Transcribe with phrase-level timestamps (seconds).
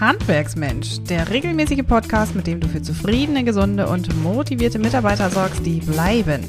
[0.00, 5.80] Handwerksmensch, der regelmäßige Podcast, mit dem du für zufriedene, gesunde und motivierte Mitarbeiter sorgst, die
[5.80, 6.44] bleiben.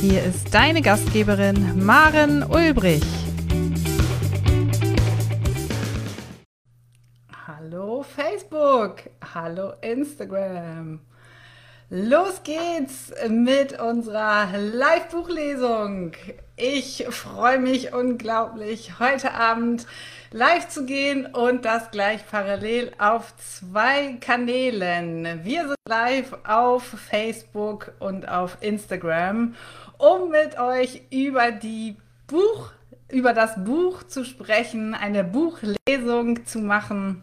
[0.00, 3.04] Hier ist deine Gastgeberin Maren Ulbrich.
[7.46, 9.02] Hallo Facebook,
[9.34, 11.00] hallo Instagram.
[11.90, 16.12] Los geht's mit unserer Live-Buchlesung.
[16.56, 19.86] Ich freue mich unglaublich, heute Abend
[20.30, 25.44] live zu gehen und das gleich parallel auf zwei Kanälen.
[25.44, 29.54] Wir sind live auf Facebook und auf Instagram,
[29.98, 31.96] um mit euch über die
[32.26, 32.72] Buch,
[33.08, 37.22] über das Buch zu sprechen, eine Buchlesung zu machen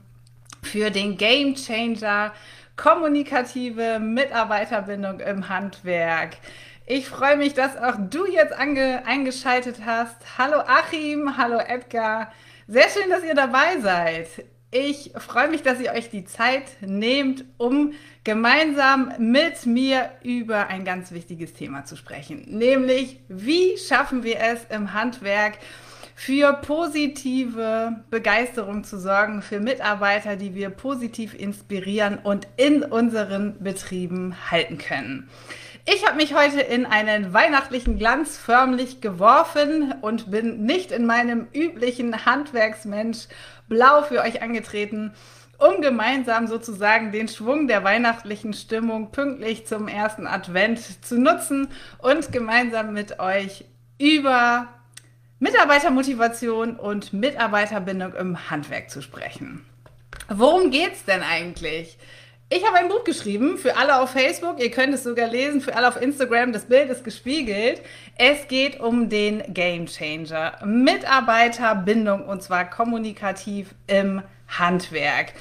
[0.62, 2.34] für den Game Changer
[2.78, 6.38] kommunikative Mitarbeiterbindung im Handwerk.
[6.88, 10.18] Ich freue mich, dass auch du jetzt eingeschaltet hast.
[10.38, 12.32] Hallo Achim, hallo Edgar.
[12.68, 14.28] Sehr schön, dass ihr dabei seid.
[14.72, 17.92] Ich freue mich, dass ihr euch die Zeit nehmt, um
[18.24, 24.66] gemeinsam mit mir über ein ganz wichtiges Thema zu sprechen, nämlich wie schaffen wir es
[24.70, 25.58] im Handwerk
[26.16, 34.36] für positive Begeisterung zu sorgen, für Mitarbeiter, die wir positiv inspirieren und in unseren Betrieben
[34.52, 35.30] halten können.
[35.94, 41.50] Ich habe mich heute in einen weihnachtlichen Glanz förmlich geworfen und bin nicht in meinem
[41.54, 43.28] üblichen Handwerksmensch
[43.68, 45.14] blau für euch angetreten,
[45.58, 52.32] um gemeinsam sozusagen den Schwung der weihnachtlichen Stimmung pünktlich zum ersten Advent zu nutzen und
[52.32, 53.66] gemeinsam mit euch
[54.00, 54.70] über
[55.40, 59.66] Mitarbeitermotivation und Mitarbeiterbindung im Handwerk zu sprechen.
[60.30, 61.98] Worum geht's denn eigentlich?
[62.54, 64.60] Ich habe ein Buch geschrieben für alle auf Facebook.
[64.62, 66.52] Ihr könnt es sogar lesen, für alle auf Instagram.
[66.52, 67.82] Das Bild ist gespiegelt.
[68.18, 70.60] Es geht um den Game Changer.
[70.66, 75.32] Mitarbeiterbindung und zwar kommunikativ im Handwerk.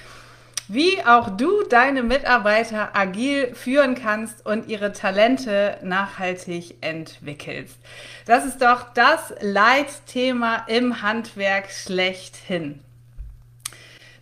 [0.69, 7.77] Wie auch du deine Mitarbeiter agil führen kannst und ihre Talente nachhaltig entwickelst.
[8.25, 12.79] Das ist doch das Leitthema im Handwerk schlechthin.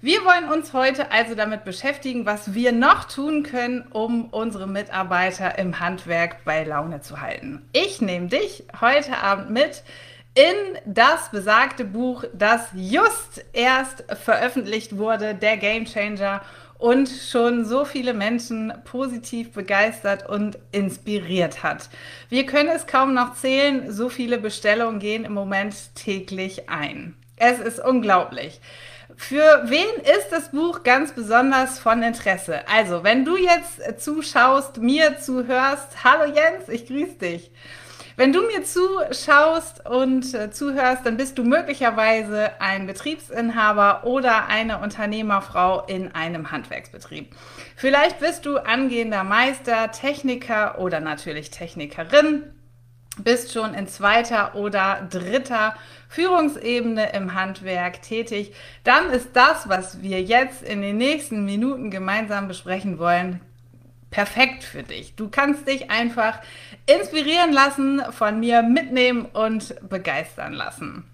[0.00, 5.58] Wir wollen uns heute also damit beschäftigen, was wir noch tun können, um unsere Mitarbeiter
[5.58, 7.68] im Handwerk bei Laune zu halten.
[7.72, 9.82] Ich nehme dich heute Abend mit
[10.36, 10.54] in
[10.84, 16.42] das besagte Buch, das just erst veröffentlicht wurde, der Game Changer
[16.78, 21.88] und schon so viele Menschen positiv begeistert und inspiriert hat.
[22.28, 27.16] Wir können es kaum noch zählen, so viele Bestellungen gehen im Moment täglich ein.
[27.34, 28.60] Es ist unglaublich.
[29.20, 32.66] Für wen ist das Buch ganz besonders von Interesse?
[32.68, 37.50] Also, wenn du jetzt zuschaust, mir zuhörst, hallo Jens, ich grüße dich.
[38.16, 44.78] Wenn du mir zuschaust und äh, zuhörst, dann bist du möglicherweise ein Betriebsinhaber oder eine
[44.78, 47.34] Unternehmerfrau in einem Handwerksbetrieb.
[47.76, 52.44] Vielleicht bist du angehender Meister, Techniker oder natürlich Technikerin
[53.24, 55.74] bist schon in zweiter oder dritter
[56.08, 62.48] Führungsebene im Handwerk tätig, dann ist das, was wir jetzt in den nächsten Minuten gemeinsam
[62.48, 63.40] besprechen wollen,
[64.10, 65.14] perfekt für dich.
[65.16, 66.40] Du kannst dich einfach
[66.86, 71.04] inspirieren lassen, von mir mitnehmen und begeistern lassen.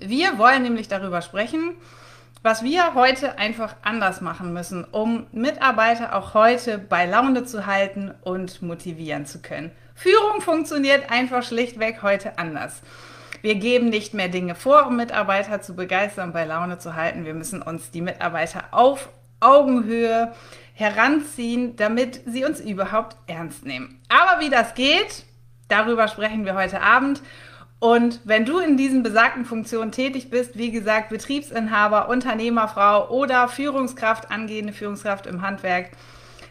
[0.00, 1.74] Wir wollen nämlich darüber sprechen,
[2.42, 8.14] was wir heute einfach anders machen müssen, um Mitarbeiter auch heute bei Laune zu halten
[8.22, 9.72] und motivieren zu können.
[9.98, 12.82] Führung funktioniert einfach schlichtweg heute anders.
[13.42, 17.24] Wir geben nicht mehr Dinge vor, um Mitarbeiter zu begeistern und bei Laune zu halten.
[17.24, 19.08] Wir müssen uns die Mitarbeiter auf
[19.40, 20.32] Augenhöhe
[20.72, 24.00] heranziehen, damit sie uns überhaupt ernst nehmen.
[24.08, 25.24] Aber wie das geht,
[25.66, 27.20] darüber sprechen wir heute Abend.
[27.80, 34.30] Und wenn du in diesen besagten Funktionen tätig bist, wie gesagt, Betriebsinhaber, Unternehmerfrau oder Führungskraft,
[34.30, 35.90] angehende Führungskraft im Handwerk,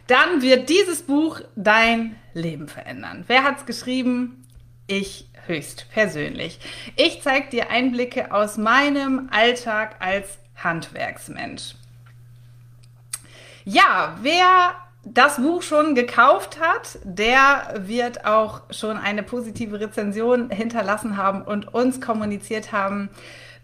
[0.08, 3.24] dann wird dieses Buch dein Leben verändern.
[3.28, 4.46] Wer hat es geschrieben?
[4.88, 6.60] Ich höchst persönlich.
[6.96, 11.76] Ich zeige dir Einblicke aus meinem Alltag als Handwerksmensch.
[13.66, 21.18] Ja, wer das Buch schon gekauft hat, der wird auch schon eine positive Rezension hinterlassen
[21.18, 23.10] haben und uns kommuniziert haben,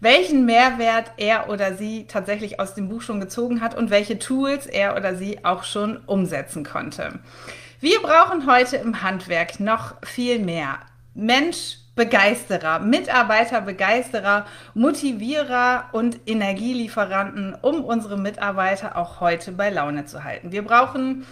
[0.00, 4.66] welchen Mehrwert er oder sie tatsächlich aus dem Buch schon gezogen hat und welche Tools
[4.66, 7.18] er oder sie auch schon umsetzen konnte.
[7.80, 10.78] Wir brauchen heute im Handwerk noch viel mehr
[11.14, 20.50] Mensch, Begeisterer, Mitarbeiterbegeisterer, Motivierer und Energielieferanten, um unsere Mitarbeiter auch heute bei Laune zu halten.
[20.50, 21.24] Wir brauchen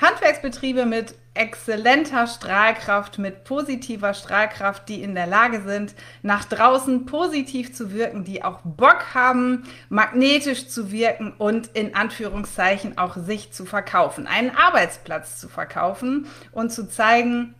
[0.00, 7.74] Handwerksbetriebe mit exzellenter Strahlkraft, mit positiver Strahlkraft, die in der Lage sind, nach draußen positiv
[7.74, 13.64] zu wirken, die auch Bock haben, magnetisch zu wirken und in Anführungszeichen auch sich zu
[13.64, 17.54] verkaufen, einen Arbeitsplatz zu verkaufen und zu zeigen,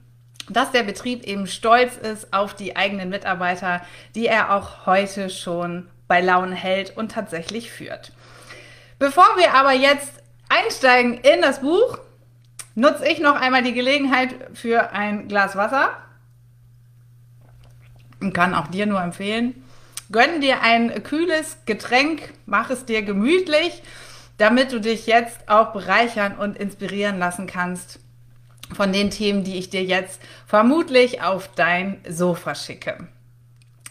[0.49, 3.83] dass der Betrieb eben stolz ist auf die eigenen Mitarbeiter,
[4.15, 8.13] die er auch heute schon bei Laune hält und tatsächlich führt.
[8.99, 10.13] Bevor wir aber jetzt
[10.49, 11.99] einsteigen in das Buch,
[12.77, 15.91] nutze ich noch einmal die Gelegenheit für ein Glas Wasser
[18.21, 19.65] und kann auch dir nur empfehlen,
[20.13, 23.83] gönn dir ein kühles Getränk, mach es dir gemütlich,
[24.37, 27.99] damit du dich jetzt auch bereichern und inspirieren lassen kannst
[28.75, 33.09] von den Themen, die ich dir jetzt vermutlich auf dein Sofa schicke.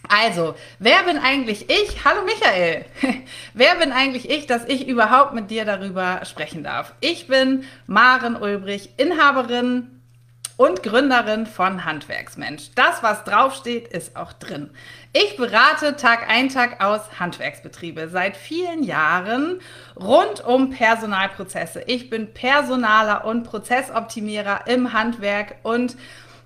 [0.08, 2.04] Also, wer bin eigentlich ich?
[2.04, 2.84] Hallo Michael.
[3.54, 6.94] wer bin eigentlich ich, dass ich überhaupt mit dir darüber sprechen darf?
[7.00, 9.90] Ich bin Maren Ulbrich, Inhaberin
[10.56, 12.70] und Gründerin von Handwerksmensch.
[12.74, 14.70] Das, was draufsteht, ist auch drin.
[15.12, 19.60] Ich berate Tag ein, Tag aus Handwerksbetriebe seit vielen Jahren
[19.98, 21.82] rund um Personalprozesse.
[21.86, 25.96] Ich bin Personaler und Prozessoptimierer im Handwerk und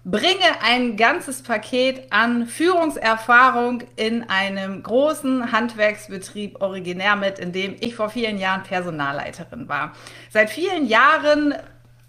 [0.05, 7.95] bringe ein ganzes Paket an Führungserfahrung in einem großen Handwerksbetrieb originär mit, in dem ich
[7.95, 9.93] vor vielen Jahren Personalleiterin war.
[10.31, 11.55] Seit vielen Jahren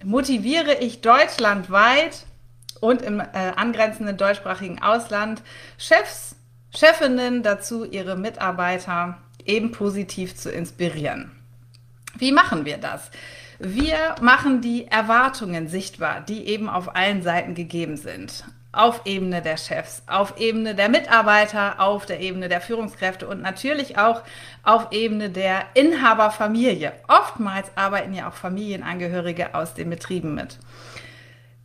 [0.04, 2.26] motiviere ich deutschlandweit
[2.80, 5.42] und im äh, angrenzenden deutschsprachigen Ausland
[5.78, 6.36] Chefs,
[6.74, 11.32] Chefinnen dazu, ihre Mitarbeiter eben positiv zu inspirieren.
[12.16, 13.12] Wie machen wir das?
[13.64, 18.44] Wir machen die Erwartungen sichtbar, die eben auf allen Seiten gegeben sind.
[18.72, 24.00] Auf Ebene der Chefs, auf Ebene der Mitarbeiter, auf der Ebene der Führungskräfte und natürlich
[24.00, 24.24] auch
[24.64, 26.94] auf Ebene der Inhaberfamilie.
[27.08, 30.58] Oftmals arbeiten ja auch Familienangehörige aus den Betrieben mit.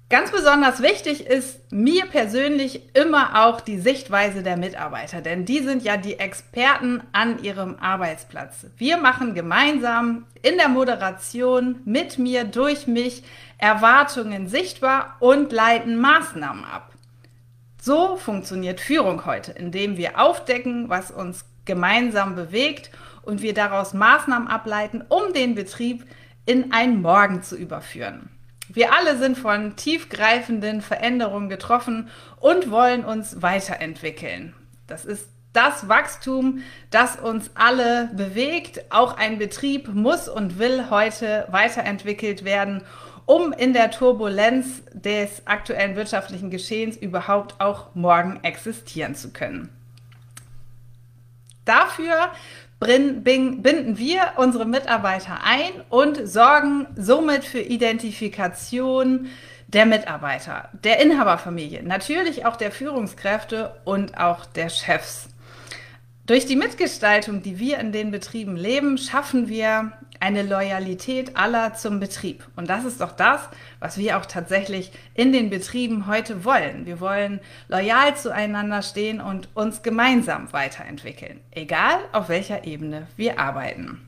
[0.09, 5.83] Ganz besonders wichtig ist mir persönlich immer auch die Sichtweise der Mitarbeiter, denn die sind
[5.83, 8.67] ja die Experten an ihrem Arbeitsplatz.
[8.77, 13.25] Wir machen gemeinsam in der Moderation mit mir, durch mich
[13.59, 16.93] Erwartungen sichtbar und leiten Maßnahmen ab.
[17.83, 22.93] So funktioniert Führung heute, indem wir aufdecken, was uns gemeinsam bewegt
[23.23, 26.07] und wir daraus Maßnahmen ableiten, um den Betrieb
[26.45, 28.31] in ein Morgen zu überführen.
[28.77, 34.55] Wir alle sind von tiefgreifenden Veränderungen getroffen und wollen uns weiterentwickeln.
[34.87, 38.85] Das ist das Wachstum, das uns alle bewegt.
[38.91, 42.83] Auch ein Betrieb muss und will heute weiterentwickelt werden,
[43.25, 49.71] um in der Turbulenz des aktuellen wirtschaftlichen Geschehens überhaupt auch morgen existieren zu können.
[51.65, 52.31] Dafür
[52.79, 59.29] binden wir unsere Mitarbeiter ein und sorgen somit für Identifikation
[59.69, 65.29] der Mitarbeiter, der Inhaberfamilie, natürlich auch der Führungskräfte und auch der Chefs.
[66.27, 72.01] Durch die Mitgestaltung, die wir in den Betrieben leben, schaffen wir eine Loyalität aller zum
[72.01, 72.47] Betrieb.
[72.57, 73.41] Und das ist doch das,
[73.81, 76.87] was wir auch tatsächlich in den Betrieben heute wollen.
[76.87, 84.01] Wir wollen loyal zueinander stehen und uns gemeinsam weiterentwickeln, egal auf welcher Ebene wir arbeiten.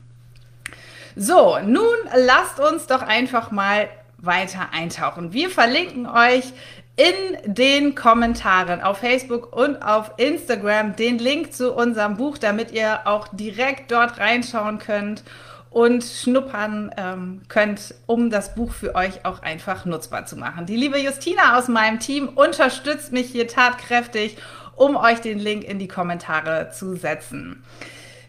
[1.15, 1.85] So, nun
[2.15, 5.33] lasst uns doch einfach mal weiter eintauchen.
[5.33, 6.53] Wir verlinken euch
[6.95, 13.07] in den Kommentaren auf Facebook und auf Instagram den Link zu unserem Buch, damit ihr
[13.07, 15.23] auch direkt dort reinschauen könnt
[15.69, 20.65] und schnuppern ähm, könnt, um das Buch für euch auch einfach nutzbar zu machen.
[20.65, 24.37] Die liebe Justina aus meinem Team unterstützt mich hier tatkräftig,
[24.75, 27.63] um euch den Link in die Kommentare zu setzen.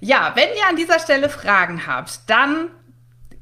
[0.01, 2.71] Ja, wenn ihr an dieser Stelle Fragen habt, dann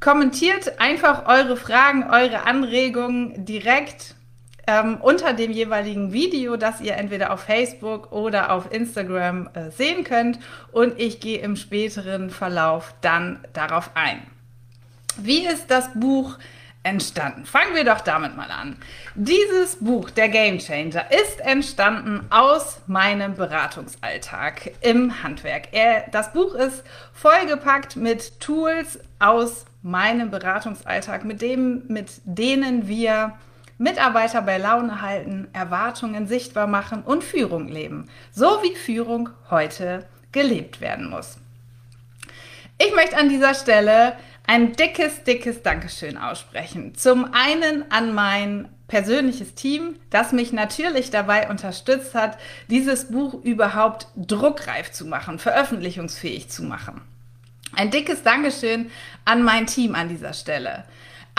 [0.00, 4.14] kommentiert einfach eure Fragen, eure Anregungen direkt
[4.68, 10.04] ähm, unter dem jeweiligen Video, das ihr entweder auf Facebook oder auf Instagram äh, sehen
[10.04, 10.38] könnt.
[10.70, 14.20] Und ich gehe im späteren Verlauf dann darauf ein.
[15.16, 16.38] Wie ist das Buch
[16.82, 17.46] entstanden?
[17.46, 18.76] Fangen wir doch damit mal an.
[19.14, 25.68] Dieses Buch, der Game Changer, ist entstanden aus meinem Beratungsalltag im Handwerk.
[25.72, 26.84] Er, das Buch ist
[27.14, 33.32] vollgepackt mit Tools aus meinem Beratungsalltag, mit, dem, mit denen wir
[33.78, 40.80] Mitarbeiter bei Laune halten, Erwartungen sichtbar machen und Führung leben, so wie Führung heute gelebt
[40.80, 41.38] werden muss.
[42.78, 44.16] Ich möchte an dieser Stelle
[44.46, 46.94] ein dickes, dickes Dankeschön aussprechen.
[46.94, 54.08] Zum einen an mein persönliches Team, das mich natürlich dabei unterstützt hat, dieses Buch überhaupt
[54.16, 57.02] druckreif zu machen, veröffentlichungsfähig zu machen.
[57.74, 58.90] Ein dickes Dankeschön
[59.24, 60.84] an mein Team an dieser Stelle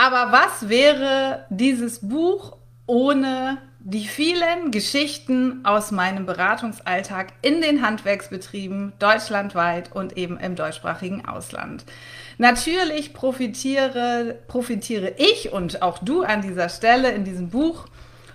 [0.00, 8.94] Aber was wäre dieses Buch ohne die vielen Geschichten aus meinem Beratungsalltag in den Handwerksbetrieben
[8.98, 11.84] deutschlandweit und eben im deutschsprachigen Ausland.
[12.38, 17.86] Natürlich profitiere, profitiere ich und auch du an dieser Stelle in diesem Buch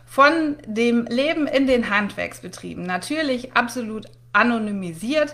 [0.05, 2.85] von dem Leben in den Handwerksbetrieben.
[2.85, 5.33] Natürlich absolut anonymisiert,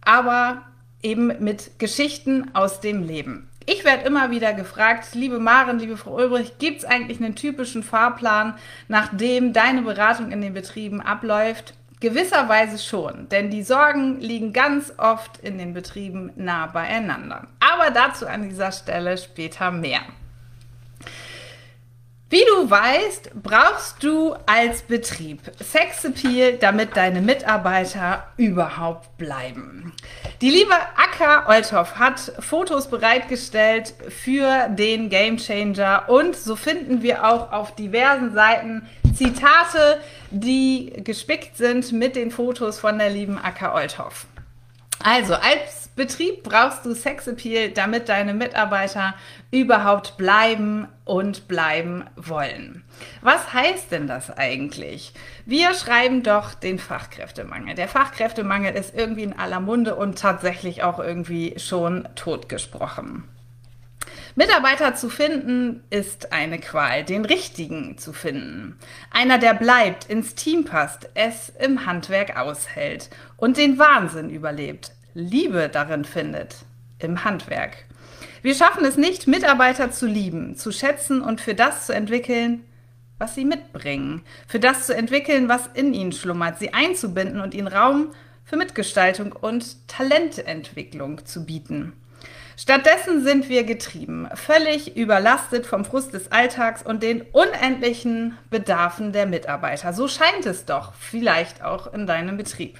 [0.00, 0.62] aber
[1.04, 3.48] eben mit Geschichten aus dem Leben.
[3.66, 7.82] Ich werde immer wieder gefragt, liebe Maren, liebe Frau Ulbrich, gibt es eigentlich einen typischen
[7.82, 8.54] Fahrplan,
[8.88, 11.74] nach dem deine Beratung in den Betrieben abläuft?
[12.00, 17.46] Gewisserweise schon, denn die Sorgen liegen ganz oft in den Betrieben nah beieinander.
[17.60, 20.00] Aber dazu an dieser Stelle später mehr.
[22.32, 29.92] Wie du weißt, brauchst du als Betrieb Sexappeal, damit deine Mitarbeiter überhaupt bleiben.
[30.40, 37.22] Die liebe Akka Olthoff hat Fotos bereitgestellt für den Game Changer und so finden wir
[37.28, 43.74] auch auf diversen Seiten Zitate, die gespickt sind mit den Fotos von der lieben Akka
[43.74, 44.24] Olthoff.
[45.02, 49.14] Also, als Betrieb brauchst du Sexappeal, damit deine Mitarbeiter
[49.50, 52.82] überhaupt bleiben und bleiben wollen.
[53.20, 55.12] Was heißt denn das eigentlich?
[55.44, 57.74] Wir schreiben doch den Fachkräftemangel.
[57.74, 63.24] Der Fachkräftemangel ist irgendwie in aller Munde und tatsächlich auch irgendwie schon totgesprochen.
[64.34, 68.78] Mitarbeiter zu finden ist eine Qual, den richtigen zu finden.
[69.10, 75.68] Einer, der bleibt, ins Team passt, es im Handwerk aushält und den Wahnsinn überlebt, Liebe
[75.70, 76.64] darin findet,
[76.98, 77.84] im Handwerk.
[78.40, 82.64] Wir schaffen es nicht, Mitarbeiter zu lieben, zu schätzen und für das zu entwickeln,
[83.18, 87.68] was sie mitbringen, für das zu entwickeln, was in ihnen schlummert, sie einzubinden und ihnen
[87.68, 88.12] Raum
[88.44, 91.92] für Mitgestaltung und Talententwicklung zu bieten.
[92.56, 99.26] Stattdessen sind wir getrieben, völlig überlastet vom Frust des Alltags und den unendlichen Bedarfen der
[99.26, 99.92] Mitarbeiter.
[99.92, 102.78] So scheint es doch vielleicht auch in deinem Betrieb.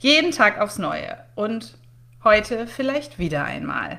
[0.00, 1.78] Jeden Tag aufs Neue und
[2.24, 3.98] heute vielleicht wieder einmal.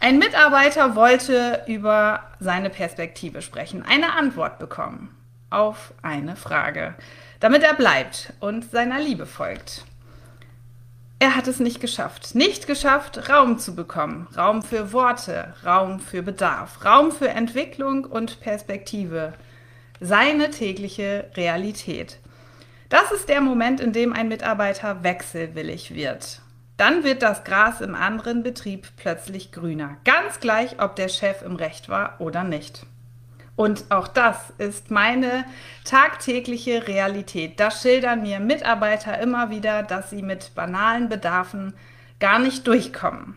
[0.00, 5.16] Ein Mitarbeiter wollte über seine Perspektive sprechen, eine Antwort bekommen
[5.50, 6.94] auf eine Frage,
[7.40, 9.84] damit er bleibt und seiner Liebe folgt.
[11.24, 12.34] Er hat es nicht geschafft.
[12.34, 14.28] Nicht geschafft, Raum zu bekommen.
[14.36, 19.32] Raum für Worte, Raum für Bedarf, Raum für Entwicklung und Perspektive.
[20.00, 22.18] Seine tägliche Realität.
[22.90, 26.42] Das ist der Moment, in dem ein Mitarbeiter wechselwillig wird.
[26.76, 29.96] Dann wird das Gras im anderen Betrieb plötzlich grüner.
[30.04, 32.84] Ganz gleich, ob der Chef im Recht war oder nicht.
[33.56, 35.44] Und auch das ist meine
[35.84, 37.60] tagtägliche Realität.
[37.60, 41.74] Das schildern mir Mitarbeiter immer wieder, dass sie mit banalen Bedarfen
[42.18, 43.36] gar nicht durchkommen.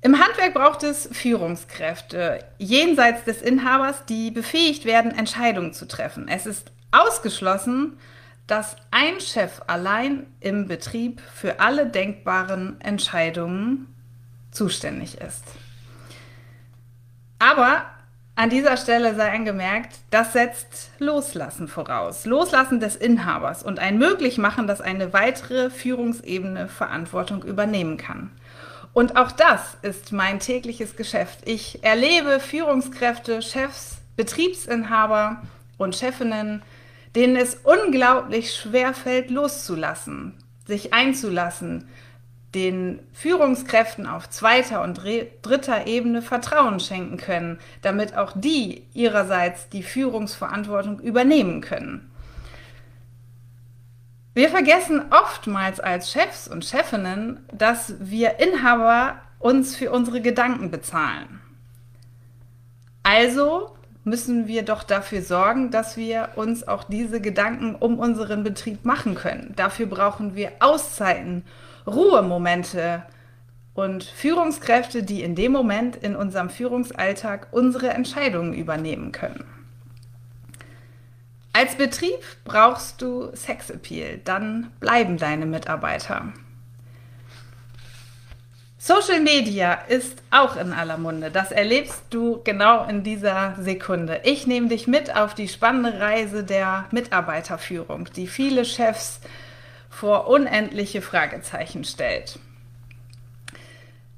[0.00, 6.26] Im Handwerk braucht es Führungskräfte jenseits des Inhabers, die befähigt werden, Entscheidungen zu treffen.
[6.26, 7.98] Es ist ausgeschlossen,
[8.48, 13.94] dass ein Chef allein im Betrieb für alle denkbaren Entscheidungen
[14.50, 15.44] zuständig ist.
[17.42, 17.86] Aber
[18.36, 22.24] an dieser Stelle sei angemerkt, das setzt Loslassen voraus.
[22.24, 28.30] Loslassen des Inhabers und ein Möglichmachen, dass eine weitere Führungsebene Verantwortung übernehmen kann.
[28.92, 31.40] Und auch das ist mein tägliches Geschäft.
[31.44, 35.42] Ich erlebe Führungskräfte, Chefs, Betriebsinhaber
[35.78, 36.62] und Chefinnen,
[37.16, 40.34] denen es unglaublich schwer fällt, loszulassen,
[40.68, 41.88] sich einzulassen,
[42.54, 45.00] den Führungskräften auf zweiter und
[45.42, 52.10] dritter Ebene Vertrauen schenken können, damit auch die ihrerseits die Führungsverantwortung übernehmen können.
[54.34, 61.40] Wir vergessen oftmals als Chefs und Chefinnen, dass wir Inhaber uns für unsere Gedanken bezahlen.
[63.02, 68.84] Also müssen wir doch dafür sorgen, dass wir uns auch diese Gedanken um unseren Betrieb
[68.84, 69.52] machen können.
[69.56, 71.44] Dafür brauchen wir Auszeiten
[71.86, 73.02] Ruhemomente
[73.74, 79.44] und Führungskräfte, die in dem Moment in unserem Führungsalltag unsere Entscheidungen übernehmen können.
[81.54, 86.32] Als Betrieb brauchst du Sexappeal, dann bleiben deine Mitarbeiter.
[88.78, 91.30] Social Media ist auch in aller Munde.
[91.30, 94.22] Das erlebst du genau in dieser Sekunde.
[94.24, 99.20] Ich nehme dich mit auf die spannende Reise der Mitarbeiterführung, die viele Chefs
[99.92, 102.38] vor unendliche Fragezeichen stellt.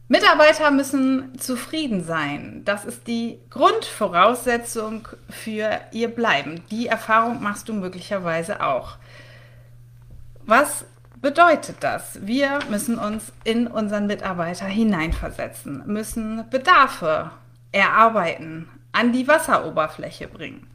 [0.06, 2.62] Mitarbeiter müssen zufrieden sein.
[2.64, 6.62] Das ist die Grundvoraussetzung für ihr Bleiben.
[6.70, 8.96] Die Erfahrung machst du möglicherweise auch.
[10.46, 10.84] Was
[11.16, 12.24] bedeutet das?
[12.24, 17.32] Wir müssen uns in unseren Mitarbeiter hineinversetzen, müssen Bedarfe
[17.72, 20.68] erarbeiten, an die Wasseroberfläche bringen.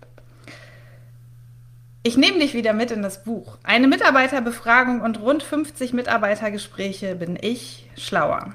[2.02, 3.58] Ich nehme dich wieder mit in das Buch.
[3.62, 8.54] Eine Mitarbeiterbefragung und rund 50 Mitarbeitergespräche bin ich schlauer.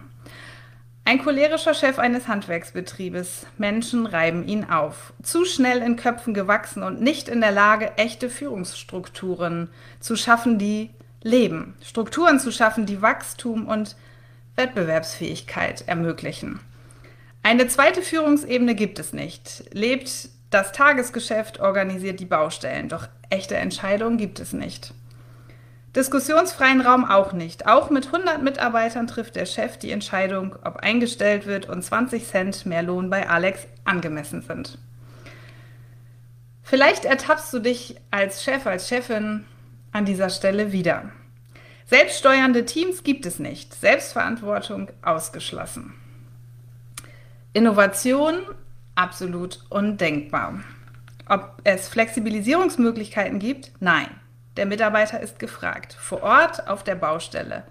[1.05, 3.47] Ein cholerischer Chef eines Handwerksbetriebes.
[3.59, 5.13] Menschen reiben ihn auf.
[5.23, 9.69] Zu schnell in Köpfen gewachsen und nicht in der Lage, echte Führungsstrukturen
[10.01, 10.89] zu schaffen, die
[11.23, 11.75] leben.
[11.85, 13.95] Strukturen zu schaffen, die Wachstum und
[14.57, 16.61] Wettbewerbsfähigkeit ermöglichen.
[17.43, 19.65] Eine zweite Führungsebene gibt es nicht.
[19.75, 22.89] Lebt das Tagesgeschäft, organisiert die Baustellen.
[22.89, 24.95] Doch echte Entscheidungen gibt es nicht.
[25.97, 27.67] Diskussionsfreien Raum auch nicht.
[27.67, 32.67] Auch mit 100 Mitarbeitern trifft der Chef die Entscheidung, ob eingestellt wird und 20 Cent
[32.67, 34.79] mehr Lohn bei Alex angemessen sind.
[36.63, 39.45] Vielleicht ertappst du dich als Chef, als Chefin
[39.93, 41.11] an dieser Stelle wieder.
[41.87, 43.75] Selbststeuernde Teams gibt es nicht.
[43.75, 45.95] Selbstverantwortung ausgeschlossen.
[47.53, 48.35] Innovation
[48.95, 50.61] absolut undenkbar.
[51.29, 53.73] Ob es Flexibilisierungsmöglichkeiten gibt?
[53.81, 54.09] Nein.
[54.57, 55.95] Der Mitarbeiter ist gefragt.
[55.95, 57.65] Vor Ort auf der Baustelle.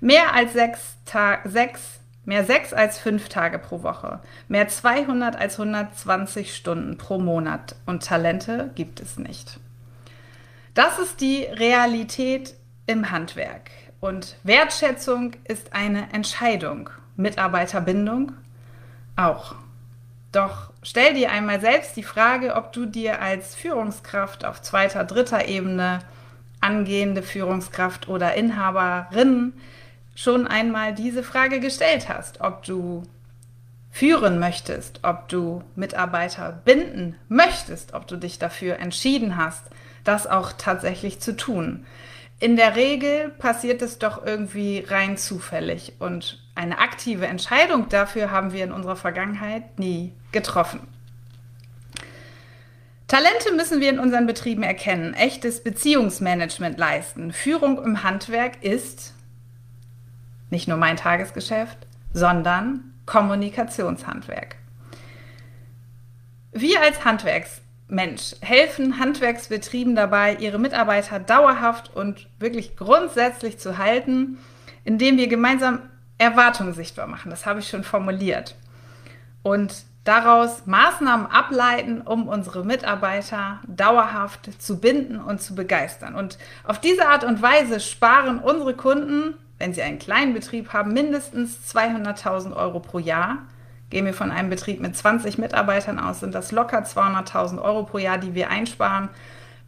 [0.00, 4.20] Mehr als sechs, Ta sechs, mehr sechs als fünf Tage pro Woche.
[4.48, 7.76] Mehr 200 als 120 Stunden pro Monat.
[7.86, 9.58] Und Talente gibt es nicht.
[10.74, 12.54] Das ist die Realität
[12.86, 13.70] im Handwerk.
[14.00, 16.90] Und Wertschätzung ist eine Entscheidung.
[17.16, 18.32] Mitarbeiterbindung
[19.16, 19.54] auch.
[20.36, 25.48] Doch stell dir einmal selbst die Frage, ob du dir als Führungskraft auf zweiter, dritter
[25.48, 26.00] Ebene
[26.60, 29.54] angehende Führungskraft oder Inhaberin
[30.14, 33.04] schon einmal diese Frage gestellt hast, ob du
[33.90, 39.64] führen möchtest, ob du Mitarbeiter binden möchtest, ob du dich dafür entschieden hast,
[40.04, 41.86] das auch tatsächlich zu tun.
[42.38, 48.52] In der Regel passiert es doch irgendwie rein zufällig und eine aktive Entscheidung dafür haben
[48.52, 50.80] wir in unserer Vergangenheit nie getroffen.
[53.08, 57.32] Talente müssen wir in unseren Betrieben erkennen, echtes Beziehungsmanagement leisten.
[57.32, 59.14] Führung im Handwerk ist
[60.50, 61.78] nicht nur mein Tagesgeschäft,
[62.12, 64.56] sondern Kommunikationshandwerk.
[66.52, 66.98] Wir als
[67.88, 74.38] Handwerksmensch helfen Handwerksbetrieben dabei, ihre Mitarbeiter dauerhaft und wirklich grundsätzlich zu halten,
[74.84, 75.80] indem wir gemeinsam
[76.18, 77.30] Erwartungen sichtbar machen.
[77.30, 78.56] Das habe ich schon formuliert.
[79.42, 86.14] Und daraus Maßnahmen ableiten, um unsere Mitarbeiter dauerhaft zu binden und zu begeistern.
[86.14, 90.92] Und auf diese Art und Weise sparen unsere Kunden, wenn sie einen kleinen Betrieb haben,
[90.92, 93.38] mindestens 200.000 Euro pro Jahr.
[93.90, 97.98] Gehen wir von einem Betrieb mit 20 Mitarbeitern aus, sind das locker 200.000 Euro pro
[97.98, 99.08] Jahr, die wir einsparen.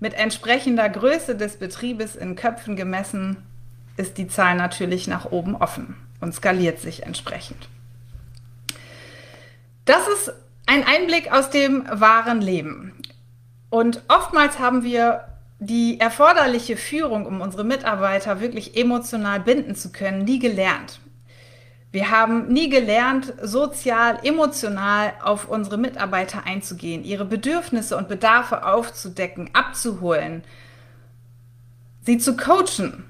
[0.00, 3.37] Mit entsprechender Größe des Betriebes in Köpfen gemessen
[3.96, 7.68] ist die Zahl natürlich nach oben offen und skaliert sich entsprechend.
[9.85, 10.33] Das ist
[10.66, 12.92] ein Einblick aus dem wahren Leben.
[13.70, 15.24] Und oftmals haben wir
[15.61, 21.00] die erforderliche Führung, um unsere Mitarbeiter wirklich emotional binden zu können, nie gelernt.
[21.90, 29.51] Wir haben nie gelernt, sozial, emotional auf unsere Mitarbeiter einzugehen, ihre Bedürfnisse und Bedarfe aufzudecken,
[29.55, 30.44] abzuholen,
[32.03, 33.05] sie zu coachen.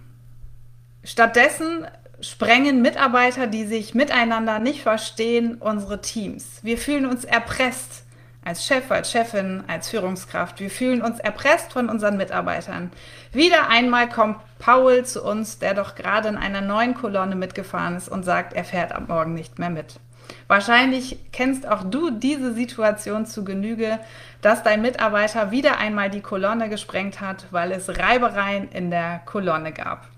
[1.03, 1.87] Stattdessen
[2.21, 6.61] sprengen Mitarbeiter, die sich miteinander nicht verstehen, unsere Teams.
[6.62, 8.05] Wir fühlen uns erpresst
[8.49, 10.59] als Chef, als Chefin, als Führungskraft.
[10.59, 12.91] Wir fühlen uns erpresst von unseren Mitarbeitern.
[13.31, 18.09] Wieder einmal kommt Paul zu uns, der doch gerade in einer neuen Kolonne mitgefahren ist
[18.09, 20.01] und sagt, er fährt ab morgen nicht mehr mit.
[20.47, 23.99] Wahrscheinlich kennst auch du diese Situation zu Genüge,
[24.41, 29.73] dass dein Mitarbeiter wieder einmal die Kolonne gesprengt hat, weil es Reibereien in der Kolonne
[29.73, 30.09] gab.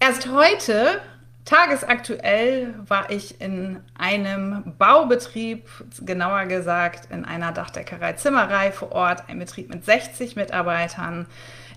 [0.00, 1.02] Erst heute,
[1.48, 5.66] tagesaktuell, war ich in einem Baubetrieb,
[6.02, 11.26] genauer gesagt in einer Dachdeckerei Zimmerei vor Ort, ein Betrieb mit 60 Mitarbeitern.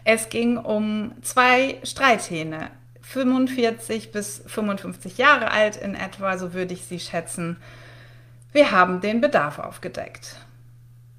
[0.04, 2.70] Es ging um zwei Streithähne,
[3.02, 7.56] 45 bis 55 Jahre alt in etwa, so würde ich sie schätzen.
[8.52, 10.36] Wir haben den Bedarf aufgedeckt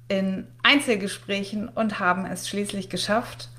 [0.09, 3.49] in Einzelgesprächen und haben es schließlich geschafft,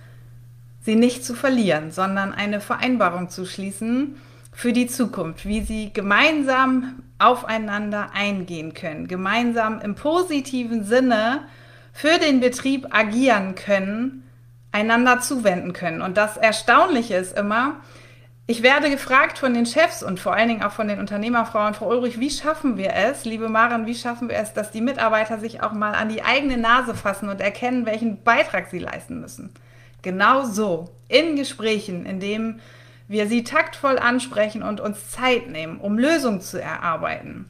[0.83, 4.21] sie nicht zu verlieren, sondern eine Vereinbarung zu schließen
[4.55, 11.43] für die Zukunft, wie sie gemeinsam aufeinander eingehen können, gemeinsam im positiven Sinne
[11.93, 14.23] für den Betrieb agieren können,
[14.73, 16.03] einander zuwenden können.
[16.03, 17.81] Und das Erstaunliche ist immer,
[18.47, 21.89] ich werde gefragt von den Chefs und vor allen Dingen auch von den Unternehmerfrauen, Frau
[21.89, 25.63] Ulrich, wie schaffen wir es, liebe Maren, wie schaffen wir es, dass die Mitarbeiter sich
[25.63, 29.51] auch mal an die eigene Nase fassen und erkennen, welchen Beitrag sie leisten müssen?
[30.03, 32.61] Genau so, in Gesprächen, in dem
[33.15, 37.47] wir sie taktvoll ansprechen und uns Zeit nehmen, um Lösungen zu erarbeiten.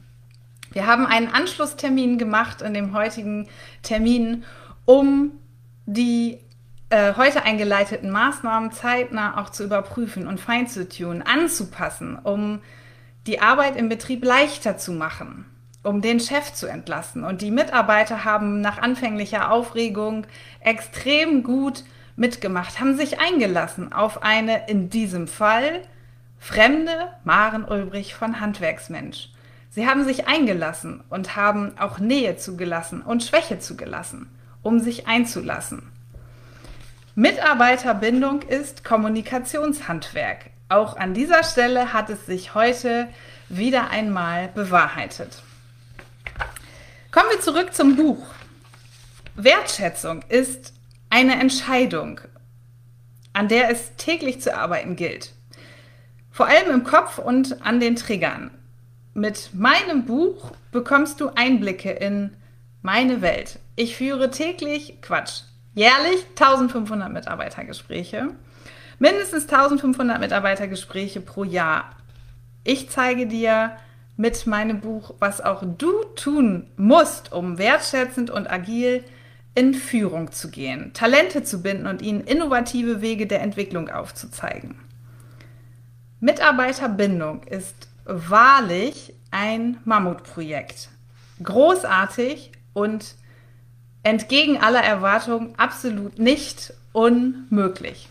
[0.71, 3.47] Wir haben einen Anschlusstermin gemacht in dem heutigen
[3.81, 4.43] Termin,
[4.85, 5.31] um
[5.87, 6.37] die
[6.91, 12.61] äh, heute eingeleiteten Maßnahmen zeitnah auch zu überprüfen und fein zu tun, anzupassen, um
[13.25, 15.45] die Arbeit im Betrieb leichter zu machen,
[15.81, 17.23] um den Chef zu entlassen.
[17.23, 20.27] Und die Mitarbeiter haben nach anfänglicher Aufregung
[20.59, 21.83] extrem gut
[22.15, 25.81] mitgemacht, haben sich eingelassen auf eine in diesem Fall
[26.39, 29.29] fremde Maren Ulbrich von Handwerksmensch.
[29.69, 34.29] Sie haben sich eingelassen und haben auch Nähe zugelassen und Schwäche zugelassen,
[34.61, 35.91] um sich einzulassen.
[37.15, 40.51] Mitarbeiterbindung ist Kommunikationshandwerk.
[40.69, 43.07] Auch an dieser Stelle hat es sich heute
[43.49, 45.41] wieder einmal bewahrheitet.
[47.11, 48.25] Kommen wir zurück zum Buch.
[49.35, 50.74] Wertschätzung ist
[51.15, 52.19] eine Entscheidung,
[53.31, 55.31] an der es täglich zu arbeiten gilt.
[56.29, 58.51] Vor allem im Kopf und an den Triggern.
[59.13, 62.35] Mit meinem Buch bekommst du Einblicke in
[62.81, 63.59] meine Welt.
[63.77, 68.31] Ich führe täglich, Quatsch, jährlich 1500 Mitarbeitergespräche.
[68.99, 71.91] Mindestens 1500 Mitarbeitergespräche pro Jahr.
[72.65, 73.71] Ich zeige dir
[74.17, 79.05] mit meinem Buch, was auch du tun musst, um wertschätzend und agil
[79.55, 84.75] in Führung zu gehen, Talente zu binden und ihnen innovative Wege der Entwicklung aufzuzeigen.
[86.19, 90.89] Mitarbeiterbindung ist wahrlich ein Mammutprojekt.
[91.41, 93.15] Großartig und
[94.03, 98.09] entgegen aller Erwartungen absolut nicht unmöglich.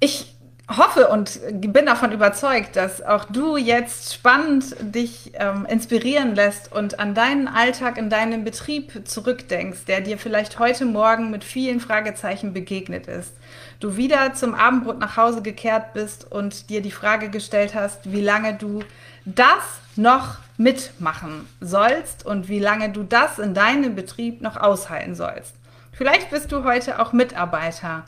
[0.00, 0.35] Ich
[0.68, 6.98] hoffe und bin davon überzeugt, dass auch du jetzt spannend dich ähm, inspirieren lässt und
[6.98, 12.52] an deinen Alltag in deinem Betrieb zurückdenkst, der dir vielleicht heute Morgen mit vielen Fragezeichen
[12.52, 13.32] begegnet ist.
[13.78, 18.22] Du wieder zum Abendbrot nach Hause gekehrt bist und dir die Frage gestellt hast, wie
[18.22, 18.80] lange du
[19.24, 25.54] das noch mitmachen sollst und wie lange du das in deinem Betrieb noch aushalten sollst.
[25.92, 28.04] Vielleicht bist du heute auch Mitarbeiter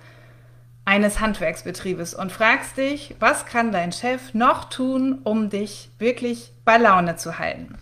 [0.88, 6.78] eines Handwerksbetriebes und fragst dich, was kann dein Chef noch tun, um dich wirklich bei
[6.78, 7.76] Laune zu halten.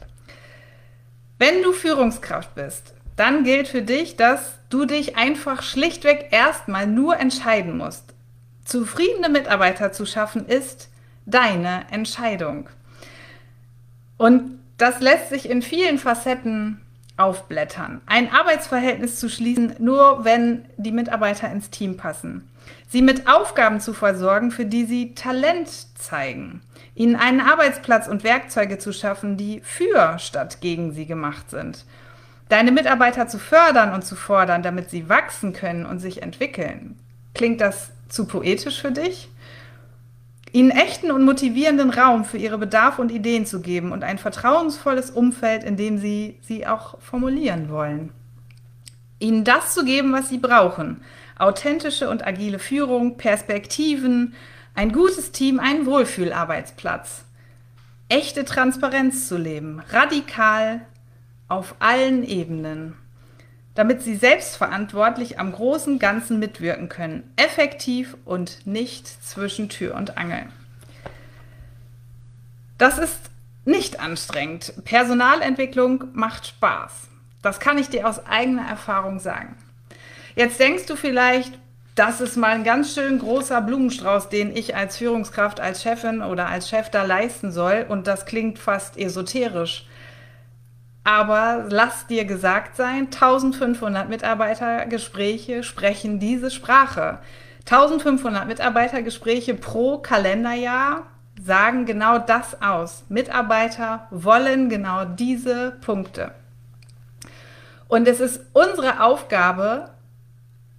[1.38, 7.16] Wenn du Führungskraft bist, dann gilt für dich, dass du dich einfach schlichtweg erstmal nur
[7.16, 8.12] entscheiden musst.
[8.64, 10.90] Zufriedene Mitarbeiter zu schaffen ist
[11.26, 12.68] deine Entscheidung.
[14.16, 16.80] Und das lässt sich in vielen Facetten
[17.16, 18.00] aufblättern.
[18.06, 22.48] Ein Arbeitsverhältnis zu schließen, nur wenn die Mitarbeiter ins Team passen.
[22.88, 26.60] Sie mit Aufgaben zu versorgen, für die sie Talent zeigen.
[26.94, 31.84] Ihnen einen Arbeitsplatz und Werkzeuge zu schaffen, die für statt gegen sie gemacht sind.
[32.48, 36.98] Deine Mitarbeiter zu fördern und zu fordern, damit sie wachsen können und sich entwickeln.
[37.34, 39.28] Klingt das zu poetisch für dich?
[40.52, 45.10] Ihnen echten und motivierenden Raum für ihre Bedarfe und Ideen zu geben und ein vertrauensvolles
[45.10, 48.12] Umfeld, in dem sie sie auch formulieren wollen.
[49.18, 51.02] Ihnen das zu geben, was sie brauchen.
[51.38, 54.34] Authentische und agile Führung, Perspektiven,
[54.74, 57.24] ein gutes Team, einen Wohlfühlarbeitsplatz.
[58.08, 60.82] Echte Transparenz zu leben, radikal
[61.48, 62.94] auf allen Ebenen
[63.76, 70.46] damit sie selbstverantwortlich am großen Ganzen mitwirken können, effektiv und nicht zwischen Tür und Angel.
[72.78, 73.30] Das ist
[73.64, 74.72] nicht anstrengend.
[74.84, 77.08] Personalentwicklung macht Spaß.
[77.42, 79.56] Das kann ich dir aus eigener Erfahrung sagen.
[80.34, 81.52] Jetzt denkst du vielleicht,
[81.94, 86.46] das ist mal ein ganz schön großer Blumenstrauß, den ich als Führungskraft, als Chefin oder
[86.48, 87.86] als Chef da leisten soll.
[87.88, 89.86] Und das klingt fast esoterisch.
[91.06, 97.20] Aber lass dir gesagt sein, 1500 Mitarbeitergespräche sprechen diese Sprache.
[97.60, 101.06] 1500 Mitarbeitergespräche pro Kalenderjahr
[101.40, 103.04] sagen genau das aus.
[103.08, 106.32] Mitarbeiter wollen genau diese Punkte.
[107.86, 109.90] Und es ist unsere Aufgabe,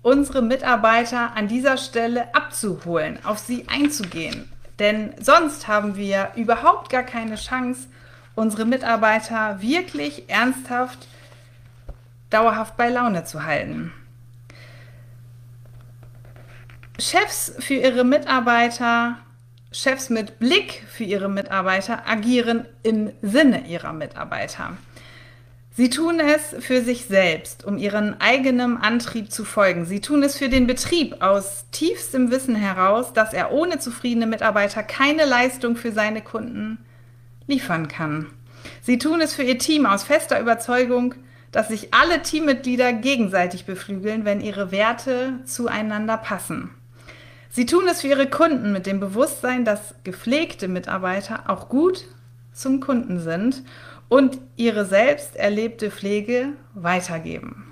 [0.02, 4.52] unsere Mitarbeiter an dieser Stelle abzuholen, auf sie einzugehen.
[4.78, 7.88] Denn sonst haben wir überhaupt gar keine Chance,
[8.38, 11.08] unsere Mitarbeiter wirklich ernsthaft
[12.30, 13.92] dauerhaft bei Laune zu halten.
[17.00, 19.18] Chefs für ihre Mitarbeiter,
[19.72, 24.78] Chefs mit Blick für ihre Mitarbeiter agieren im Sinne ihrer Mitarbeiter.
[25.72, 29.86] Sie tun es für sich selbst, um ihren eigenen Antrieb zu folgen.
[29.86, 34.84] Sie tun es für den Betrieb aus tiefstem Wissen heraus, dass er ohne zufriedene Mitarbeiter
[34.84, 36.80] keine Leistung für seine Kunden
[37.48, 38.28] liefern kann.
[38.82, 41.16] Sie tun es für ihr Team aus fester Überzeugung,
[41.52, 46.70] dass sich alle Teammitglieder gegenseitig beflügeln, wenn ihre Werte zueinander passen.
[47.50, 52.06] Sie tun es für ihre Kunden mit dem Bewusstsein, dass gepflegte Mitarbeiter auch gut
[52.54, 53.64] zum Kunden sind
[54.10, 57.67] und ihre selbst erlebte Pflege weitergeben.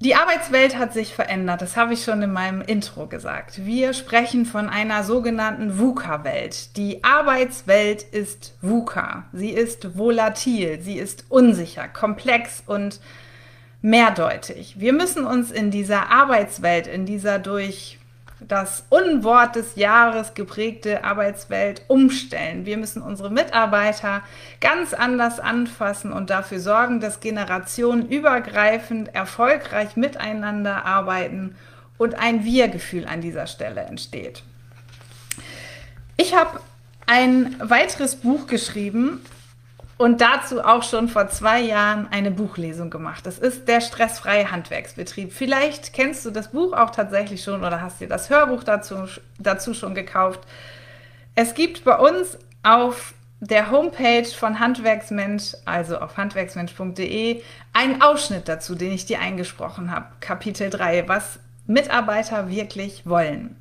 [0.00, 3.66] Die Arbeitswelt hat sich verändert, das habe ich schon in meinem Intro gesagt.
[3.66, 6.76] Wir sprechen von einer sogenannten VUCA-Welt.
[6.76, 9.24] Die Arbeitswelt ist VUCA.
[9.32, 13.00] Sie ist volatil, sie ist unsicher, komplex und
[13.82, 14.76] mehrdeutig.
[14.78, 17.97] Wir müssen uns in dieser Arbeitswelt, in dieser durch
[18.40, 22.66] das Unwort des Jahres geprägte Arbeitswelt umstellen.
[22.66, 24.22] Wir müssen unsere Mitarbeiter
[24.60, 31.56] ganz anders anfassen und dafür sorgen, dass Generationen übergreifend erfolgreich miteinander arbeiten
[31.98, 34.42] und ein Wir-Gefühl an dieser Stelle entsteht.
[36.16, 36.60] Ich habe
[37.06, 39.20] ein weiteres Buch geschrieben,
[39.98, 43.26] und dazu auch schon vor zwei Jahren eine Buchlesung gemacht.
[43.26, 45.32] Das ist der stressfreie Handwerksbetrieb.
[45.32, 48.96] Vielleicht kennst du das Buch auch tatsächlich schon oder hast dir das Hörbuch dazu,
[49.38, 50.40] dazu schon gekauft.
[51.34, 58.74] Es gibt bei uns auf der Homepage von Handwerksmensch, also auf handwerksmensch.de, einen Ausschnitt dazu,
[58.74, 60.06] den ich dir eingesprochen habe.
[60.20, 63.56] Kapitel 3, was Mitarbeiter wirklich wollen.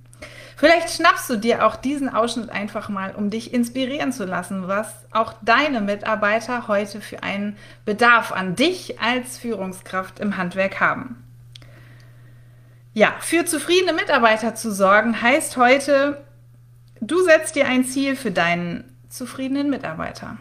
[0.58, 4.92] Vielleicht schnappst du dir auch diesen Ausschnitt einfach mal, um dich inspirieren zu lassen, was
[5.12, 11.24] auch deine Mitarbeiter heute für einen Bedarf an dich als Führungskraft im Handwerk haben.
[12.96, 16.26] Ja, für zufriedene Mitarbeiter zu sorgen heißt heute,
[17.02, 20.38] du setzt dir ein Ziel für deinen zufriedenen Mitarbeiter.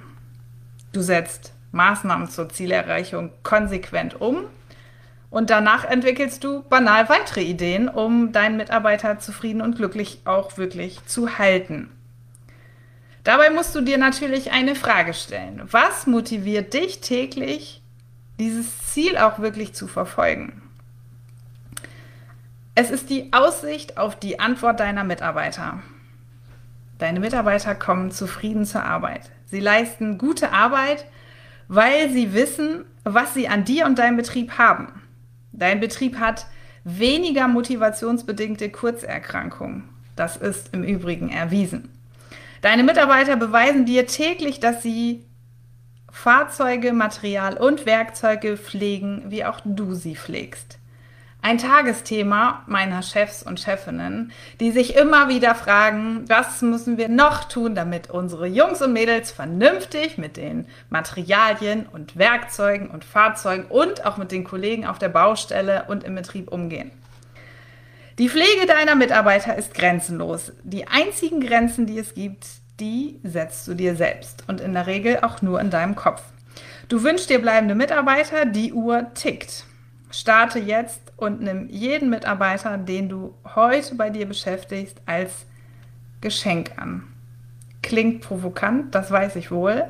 [0.94, 4.46] Du setzt Maßnahmen zur Zielerreichung konsequent um
[5.36, 11.04] und danach entwickelst du banal weitere Ideen, um deinen Mitarbeiter zufrieden und glücklich auch wirklich
[11.04, 11.90] zu halten.
[13.22, 15.60] Dabei musst du dir natürlich eine Frage stellen.
[15.70, 17.82] Was motiviert dich täglich,
[18.40, 20.62] dieses Ziel auch wirklich zu verfolgen?
[22.74, 25.82] Es ist die Aussicht auf die Antwort deiner Mitarbeiter.
[26.96, 29.30] Deine Mitarbeiter kommen zufrieden zur Arbeit.
[29.44, 31.04] Sie leisten gute Arbeit,
[31.68, 35.02] weil sie wissen, was sie an dir und deinem Betrieb haben.
[35.56, 36.46] Dein Betrieb hat
[36.84, 39.88] weniger motivationsbedingte Kurzerkrankungen.
[40.14, 41.90] Das ist im Übrigen erwiesen.
[42.62, 45.24] Deine Mitarbeiter beweisen dir täglich, dass sie
[46.10, 50.78] Fahrzeuge, Material und Werkzeuge pflegen, wie auch du sie pflegst.
[51.46, 57.44] Ein Tagesthema meiner Chefs und Chefinnen, die sich immer wieder fragen, was müssen wir noch
[57.44, 64.04] tun, damit unsere Jungs und Mädels vernünftig mit den Materialien und Werkzeugen und Fahrzeugen und
[64.04, 66.90] auch mit den Kollegen auf der Baustelle und im Betrieb umgehen.
[68.18, 70.50] Die Pflege deiner Mitarbeiter ist grenzenlos.
[70.64, 72.44] Die einzigen Grenzen, die es gibt,
[72.80, 76.22] die setzt du dir selbst und in der Regel auch nur in deinem Kopf.
[76.88, 79.65] Du wünschst dir bleibende Mitarbeiter, die Uhr tickt.
[80.10, 85.46] Starte jetzt und nimm jeden Mitarbeiter, den du heute bei dir beschäftigst, als
[86.20, 87.04] Geschenk an.
[87.82, 89.84] Klingt provokant, das weiß ich wohl,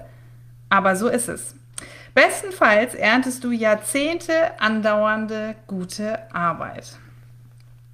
[0.69, 1.55] aber so ist es.
[2.15, 6.99] Bestenfalls erntest du Jahrzehnte andauernde gute Arbeit.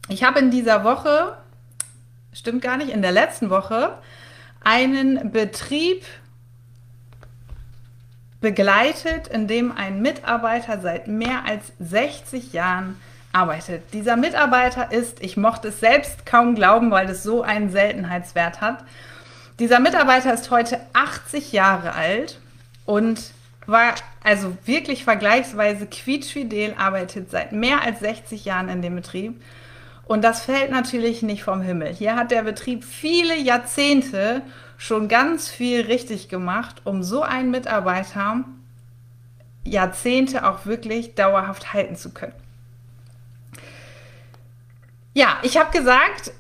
[0.09, 1.37] Ich habe in dieser Woche,
[2.33, 3.99] stimmt gar nicht, in der letzten Woche
[4.63, 6.05] einen Betrieb
[8.43, 13.01] begleitet, in dem ein Mitarbeiter seit mehr als 60 Jahren
[13.33, 13.83] arbeitet.
[13.95, 18.85] Dieser Mitarbeiter ist, ich mochte es selbst kaum glauben, weil es so einen Seltenheitswert hat.
[19.59, 22.39] Dieser Mitarbeiter ist heute 80 Jahre alt
[22.85, 23.21] und
[23.67, 29.41] war also wirklich vergleichsweise quietschfidel, arbeitet seit mehr als 60 Jahren in dem Betrieb.
[30.05, 31.95] Und das fällt natürlich nicht vom Himmel.
[31.95, 34.43] Hier hat der Betrieb viele Jahrzehnte
[34.77, 38.45] schon ganz viel richtig gemacht, um so einen Mitarbeiter
[39.65, 42.35] Jahrzehnte auch wirklich dauerhaft halten zu können.
[45.15, 46.33] Ja, ich habe gesagt,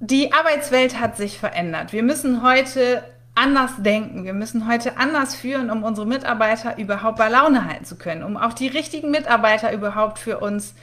[0.00, 1.92] die Arbeitswelt hat sich verändert.
[1.92, 4.24] Wir müssen heute anders denken.
[4.24, 8.36] Wir müssen heute anders führen, um unsere Mitarbeiter überhaupt bei Laune halten zu können, um
[8.36, 10.74] auch die richtigen Mitarbeiter überhaupt für uns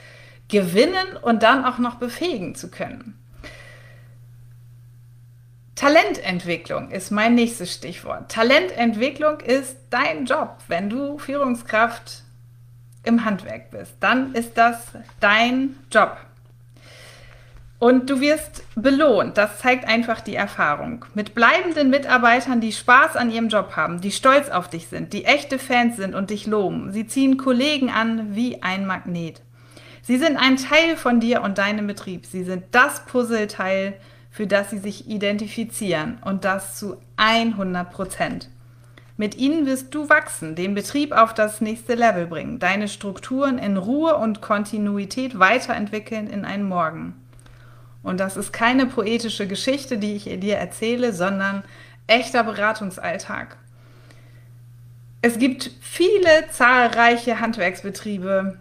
[0.48, 3.18] gewinnen und dann auch noch befähigen zu können.
[5.82, 8.30] Talententwicklung ist mein nächstes Stichwort.
[8.30, 10.58] Talententwicklung ist dein Job.
[10.68, 12.22] Wenn du Führungskraft
[13.02, 14.76] im Handwerk bist, dann ist das
[15.18, 16.18] dein Job.
[17.80, 19.36] Und du wirst belohnt.
[19.36, 21.04] Das zeigt einfach die Erfahrung.
[21.14, 25.24] Mit bleibenden Mitarbeitern, die Spaß an ihrem Job haben, die stolz auf dich sind, die
[25.24, 26.92] echte Fans sind und dich loben.
[26.92, 29.42] Sie ziehen Kollegen an wie ein Magnet.
[30.02, 32.26] Sie sind ein Teil von dir und deinem Betrieb.
[32.26, 33.94] Sie sind das Puzzleteil,
[34.32, 38.48] für das sie sich identifizieren und das zu 100 Prozent.
[39.18, 43.76] Mit ihnen wirst du wachsen, den Betrieb auf das nächste Level bringen, deine Strukturen in
[43.76, 47.14] Ruhe und Kontinuität weiterentwickeln in einen Morgen.
[48.02, 51.62] Und das ist keine poetische Geschichte, die ich dir erzähle, sondern
[52.06, 53.58] echter Beratungsalltag.
[55.20, 58.58] Es gibt viele zahlreiche Handwerksbetriebe,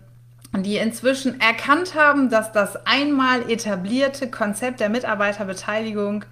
[0.53, 6.25] die inzwischen erkannt haben, dass das einmal etablierte Konzept der Mitarbeiterbeteiligung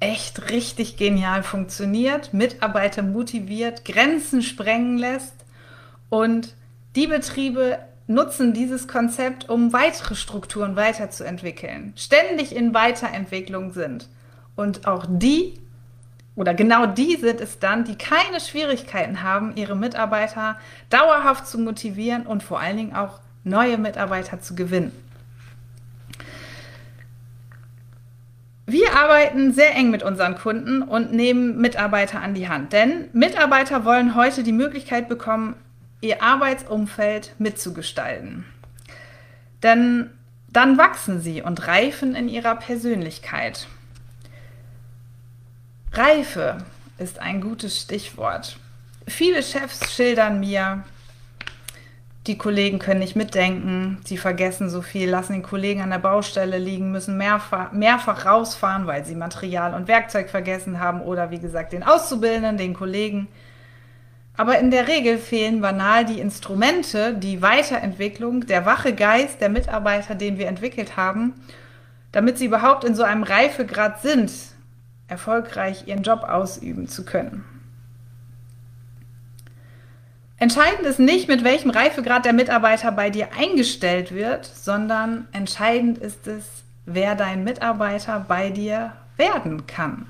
[0.00, 5.34] echt richtig genial funktioniert, Mitarbeiter motiviert, Grenzen sprengen lässt
[6.08, 6.54] und
[6.96, 14.08] die Betriebe nutzen dieses Konzept, um weitere Strukturen weiterzuentwickeln, ständig in Weiterentwicklung sind.
[14.56, 15.60] Und auch die
[16.34, 20.56] oder genau die sind es dann, die keine Schwierigkeiten haben, ihre Mitarbeiter
[20.88, 24.92] dauerhaft zu motivieren und vor allen Dingen auch neue Mitarbeiter zu gewinnen.
[28.66, 33.84] Wir arbeiten sehr eng mit unseren Kunden und nehmen Mitarbeiter an die Hand, denn Mitarbeiter
[33.84, 35.56] wollen heute die Möglichkeit bekommen,
[36.00, 38.44] ihr Arbeitsumfeld mitzugestalten.
[39.64, 40.10] Denn
[40.52, 43.66] dann wachsen sie und reifen in ihrer Persönlichkeit.
[45.92, 46.58] Reife
[46.98, 48.56] ist ein gutes Stichwort.
[49.08, 50.84] Viele Chefs schildern mir,
[52.30, 56.58] die Kollegen können nicht mitdenken, sie vergessen so viel, lassen den Kollegen an der Baustelle
[56.58, 61.72] liegen, müssen mehrfach, mehrfach rausfahren, weil sie Material und Werkzeug vergessen haben oder wie gesagt
[61.72, 63.26] den Auszubildenden, den Kollegen.
[64.36, 70.14] Aber in der Regel fehlen banal die Instrumente, die Weiterentwicklung, der wache Geist der Mitarbeiter,
[70.14, 71.34] den wir entwickelt haben,
[72.12, 74.30] damit sie überhaupt in so einem Reifegrad sind,
[75.08, 77.44] erfolgreich ihren Job ausüben zu können.
[80.40, 86.26] Entscheidend ist nicht, mit welchem Reifegrad der Mitarbeiter bei dir eingestellt wird, sondern entscheidend ist
[86.26, 86.46] es,
[86.86, 90.06] wer dein Mitarbeiter bei dir werden kann.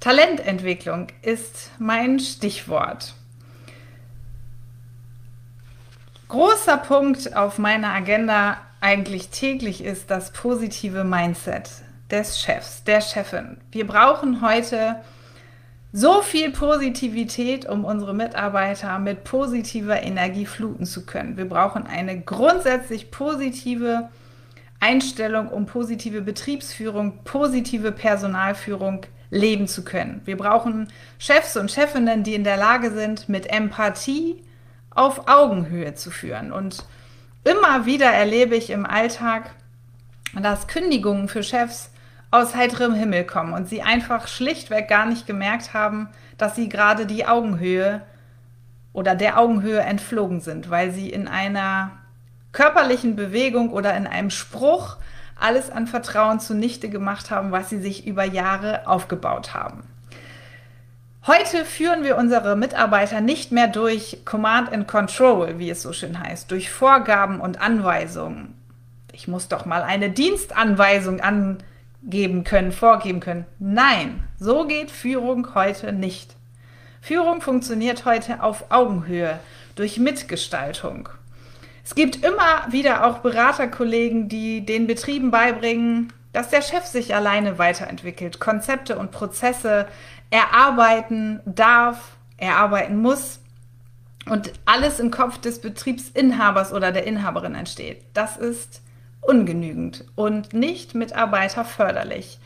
[0.00, 3.14] Talententwicklung ist mein Stichwort.
[6.26, 11.70] Großer Punkt auf meiner Agenda eigentlich täglich ist das positive Mindset
[12.10, 13.58] des Chefs, der Chefin.
[13.70, 14.96] Wir brauchen heute
[15.92, 21.36] so viel Positivität, um unsere Mitarbeiter mit positiver Energie fluten zu können.
[21.36, 24.08] Wir brauchen eine grundsätzlich positive
[24.80, 30.20] Einstellung, um positive Betriebsführung, positive Personalführung leben zu können.
[30.24, 34.42] Wir brauchen Chefs und Chefinnen, die in der Lage sind, mit Empathie
[34.90, 36.52] auf Augenhöhe zu führen.
[36.52, 36.84] Und
[37.44, 39.50] immer wieder erlebe ich im Alltag,
[40.40, 41.90] dass Kündigungen für Chefs
[42.30, 47.06] aus heiterem Himmel kommen und sie einfach schlichtweg gar nicht gemerkt haben, dass sie gerade
[47.06, 48.02] die Augenhöhe
[48.92, 51.92] oder der Augenhöhe entflogen sind, weil sie in einer
[52.52, 54.96] körperlichen Bewegung oder in einem Spruch
[55.38, 59.84] alles an Vertrauen zunichte gemacht haben, was sie sich über Jahre aufgebaut haben.
[61.26, 66.18] Heute führen wir unsere Mitarbeiter nicht mehr durch Command and Control, wie es so schön
[66.18, 68.54] heißt, durch Vorgaben und Anweisungen.
[69.12, 71.58] Ich muss doch mal eine Dienstanweisung an
[72.08, 73.46] geben können, vorgeben können.
[73.58, 76.34] Nein, so geht Führung heute nicht.
[77.00, 79.38] Führung funktioniert heute auf Augenhöhe
[79.76, 81.08] durch Mitgestaltung.
[81.84, 87.58] Es gibt immer wieder auch Beraterkollegen, die den Betrieben beibringen, dass der Chef sich alleine
[87.58, 89.86] weiterentwickelt, Konzepte und Prozesse
[90.30, 93.40] erarbeiten darf, erarbeiten muss
[94.28, 98.02] und alles im Kopf des Betriebsinhabers oder der Inhaberin entsteht.
[98.12, 98.82] Das ist
[99.28, 102.38] ungenügend und nicht mitarbeiterförderlich.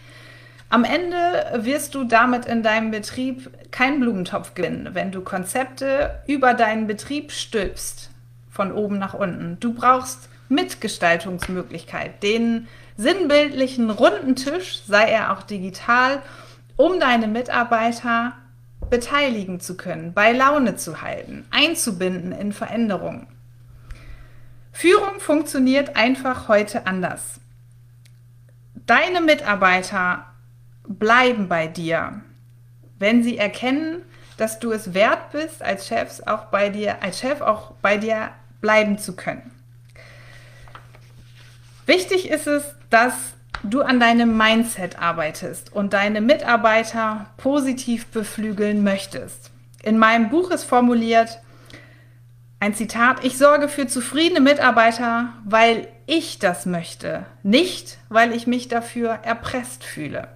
[0.68, 6.54] Am Ende wirst du damit in deinem Betrieb keinen Blumentopf gewinnen, wenn du Konzepte über
[6.54, 8.10] deinen Betrieb stülpst,
[8.50, 9.58] von oben nach unten.
[9.60, 16.22] Du brauchst Mitgestaltungsmöglichkeit, den sinnbildlichen runden Tisch, sei er auch digital,
[16.76, 18.32] um deine Mitarbeiter
[18.90, 23.26] beteiligen zu können, bei Laune zu halten, einzubinden in Veränderungen.
[24.72, 27.40] Führung funktioniert einfach heute anders.
[28.86, 30.26] Deine Mitarbeiter
[30.88, 32.22] bleiben bei dir,
[32.98, 34.02] wenn sie erkennen,
[34.36, 38.30] dass du es wert bist, als Chefs auch bei dir, als Chef auch bei dir
[38.60, 39.52] bleiben zu können.
[41.86, 43.14] Wichtig ist es, dass
[43.62, 49.50] du an deinem Mindset arbeitest und deine Mitarbeiter positiv beflügeln möchtest.
[49.82, 51.41] In meinem Buch ist formuliert,
[52.62, 58.68] ein Zitat, ich sorge für zufriedene Mitarbeiter, weil ich das möchte, nicht weil ich mich
[58.68, 60.28] dafür erpresst fühle.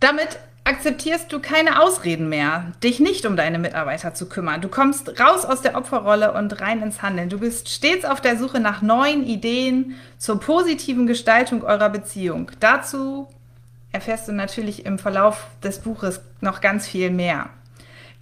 [0.00, 4.60] Damit akzeptierst du keine Ausreden mehr, dich nicht um deine Mitarbeiter zu kümmern.
[4.60, 7.30] Du kommst raus aus der Opferrolle und rein ins Handeln.
[7.30, 12.50] Du bist stets auf der Suche nach neuen Ideen zur positiven Gestaltung eurer Beziehung.
[12.60, 13.28] Dazu
[13.92, 17.48] erfährst du natürlich im Verlauf des Buches noch ganz viel mehr.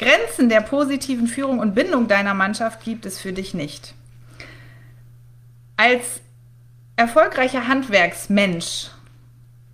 [0.02, 3.94] Grenzen der positiven Führung und Bindung deiner Mannschaft gibt es für dich nicht.
[5.76, 6.20] Als
[6.96, 8.90] erfolgreicher Handwerksmensch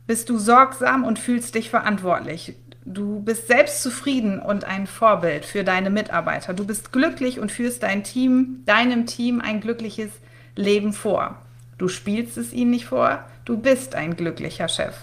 [0.06, 2.54] bist du sorgsam und fühlst dich verantwortlich.
[2.84, 6.54] Du bist selbstzufrieden und ein Vorbild für deine Mitarbeiter.
[6.54, 10.10] Du bist glücklich und führst dein Team, deinem Team ein glückliches
[10.56, 11.42] Leben vor.
[11.76, 14.94] Du spielst es ihnen nicht vor, du bist ein glücklicher Chef.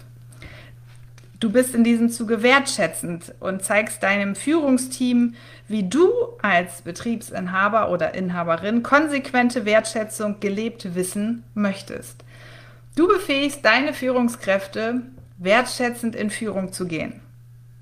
[1.40, 5.36] Du bist in diesem Zuge wertschätzend und zeigst deinem Führungsteam,
[5.68, 6.10] wie du
[6.42, 12.24] als Betriebsinhaber oder Inhaberin konsequente Wertschätzung gelebt wissen möchtest.
[12.96, 15.02] Du befähigst deine Führungskräfte,
[15.38, 17.20] wertschätzend in Führung zu gehen.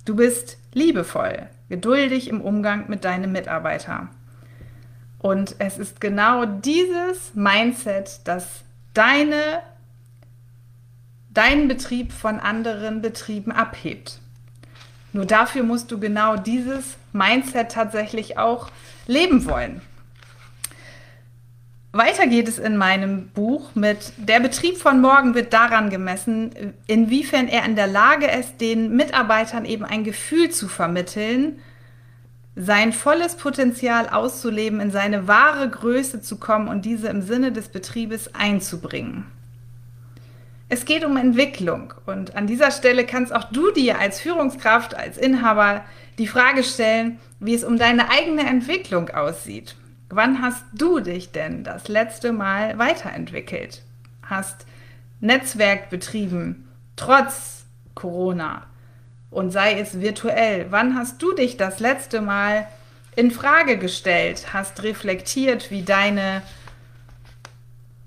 [0.06, 4.10] Du bist liebevoll, geduldig im Umgang mit deinem Mitarbeiter.
[5.20, 9.62] Und es ist genau dieses Mindset, das deine,
[11.34, 14.20] deinen Betrieb von anderen Betrieben abhebt.
[15.14, 18.70] Nur dafür musst du genau dieses Mindset tatsächlich auch
[19.08, 19.82] leben wollen.
[21.96, 27.48] Weiter geht es in meinem Buch mit Der Betrieb von morgen wird daran gemessen, inwiefern
[27.48, 31.60] er in der Lage ist, den Mitarbeitern eben ein Gefühl zu vermitteln,
[32.56, 37.70] sein volles Potenzial auszuleben, in seine wahre Größe zu kommen und diese im Sinne des
[37.70, 39.26] Betriebes einzubringen.
[40.74, 45.20] Es geht um Entwicklung und an dieser Stelle kannst auch du dir als Führungskraft, als
[45.20, 45.86] Inhaber
[46.18, 49.76] die Frage stellen, wie es um deine eigene Entwicklung aussieht.
[50.10, 53.84] Wann hast du dich denn das letzte Mal weiterentwickelt?
[54.24, 54.66] Hast
[55.20, 58.66] Netzwerk betrieben, trotz Corona
[59.30, 60.72] und sei es virtuell?
[60.72, 62.68] Wann hast du dich das letzte Mal
[63.16, 66.42] in Frage gestellt, hast reflektiert, wie deine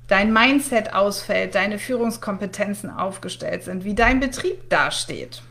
[0.09, 5.42] dein Mindset ausfällt, deine Führungskompetenzen aufgestellt sind, wie dein Betrieb dasteht?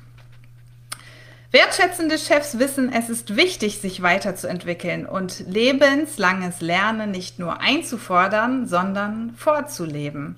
[1.52, 9.34] Wertschätzende Chefs wissen, es ist wichtig, sich weiterzuentwickeln und lebenslanges Lernen nicht nur einzufordern, sondern
[9.38, 10.36] vorzuleben.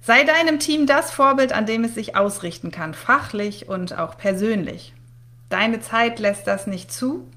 [0.00, 4.94] Sei deinem Team das Vorbild, an dem es sich ausrichten kann, fachlich und auch persönlich.
[5.50, 7.28] Deine Zeit lässt das nicht zu,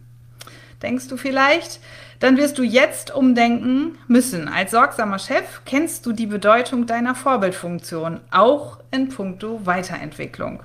[0.81, 1.81] denkst du vielleicht?
[2.23, 4.47] Dann wirst du jetzt umdenken müssen.
[4.47, 10.63] Als sorgsamer Chef kennst du die Bedeutung deiner Vorbildfunktion, auch in puncto Weiterentwicklung.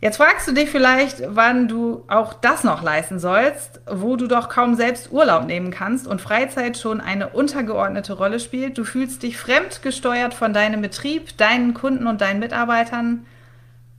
[0.00, 4.48] Jetzt fragst du dich vielleicht, wann du auch das noch leisten sollst, wo du doch
[4.48, 8.78] kaum selbst Urlaub nehmen kannst und Freizeit schon eine untergeordnete Rolle spielt.
[8.78, 13.26] Du fühlst dich fremdgesteuert von deinem Betrieb, deinen Kunden und deinen Mitarbeitern.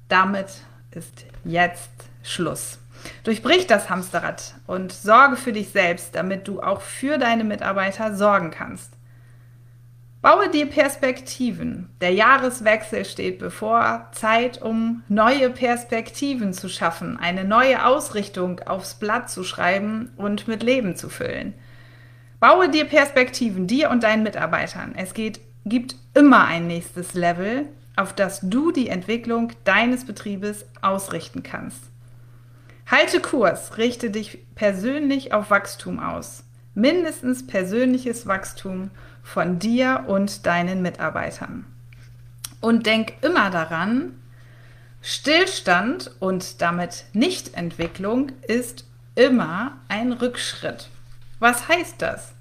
[0.08, 0.48] Damit
[0.92, 1.92] ist jetzt
[2.24, 2.80] Schluss.
[3.24, 8.52] Durchbrich das Hamsterrad und sorge für dich selbst, damit du auch für deine Mitarbeiter sorgen
[8.52, 8.94] kannst.
[10.22, 11.90] Baue dir Perspektiven.
[12.02, 14.10] Der Jahreswechsel steht bevor.
[14.12, 20.62] Zeit, um neue Perspektiven zu schaffen, eine neue Ausrichtung aufs Blatt zu schreiben und mit
[20.62, 21.54] Leben zu füllen.
[22.42, 24.94] Baue dir Perspektiven, dir und deinen Mitarbeitern.
[24.98, 31.44] Es geht, gibt immer ein nächstes Level, auf das du die Entwicklung deines Betriebes ausrichten
[31.44, 31.89] kannst.
[32.90, 36.44] Halte Kurs, richte dich persönlich auf Wachstum aus.
[36.74, 38.90] Mindestens persönliches Wachstum
[39.22, 41.66] von dir und deinen Mitarbeitern.
[42.62, 44.20] Und denk immer daran,
[45.04, 50.90] Stillstand und damit Nichtentwicklung ist immer ein Rückschritt.
[51.38, 52.34] Was heißt das?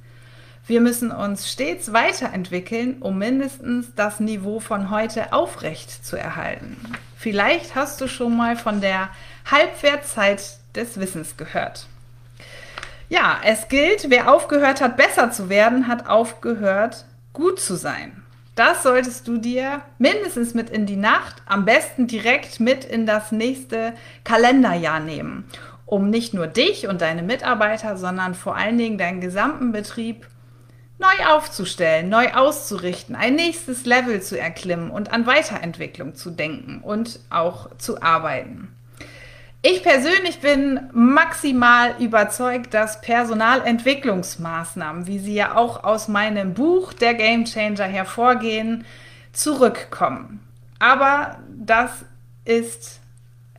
[0.66, 6.76] Wir müssen uns stets weiterentwickeln, um mindestens das Niveau von heute aufrecht zu erhalten.
[7.16, 9.11] Vielleicht hast du schon mal von der
[9.51, 11.86] Halbwertzeit des Wissens gehört.
[13.09, 18.22] Ja, es gilt, wer aufgehört hat, besser zu werden, hat aufgehört, gut zu sein.
[18.55, 23.32] Das solltest du dir mindestens mit in die Nacht, am besten direkt mit in das
[23.32, 23.94] nächste
[24.24, 25.44] Kalenderjahr nehmen,
[25.86, 30.26] um nicht nur dich und deine Mitarbeiter, sondern vor allen Dingen deinen gesamten Betrieb
[30.99, 37.20] neu aufzustellen, neu auszurichten, ein nächstes Level zu erklimmen und an Weiterentwicklung zu denken und
[37.30, 38.74] auch zu arbeiten.
[39.61, 47.14] Ich persönlich bin maximal überzeugt, dass Personalentwicklungsmaßnahmen, wie sie ja auch aus meinem Buch Der
[47.14, 48.84] Game Changer hervorgehen,
[49.32, 50.38] zurückkommen.
[50.78, 51.90] Aber das
[52.44, 53.00] ist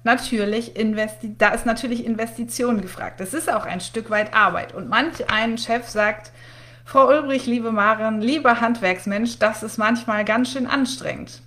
[0.06, 3.20] natürlich Investi da ist natürlich Investition gefragt.
[3.20, 4.74] Das ist auch ein Stück weit Arbeit.
[4.74, 6.32] Und manch ein Chef sagt,
[6.86, 11.42] Frau Ulbrich, liebe Maren, lieber Handwerksmensch, das ist manchmal ganz schön anstrengend.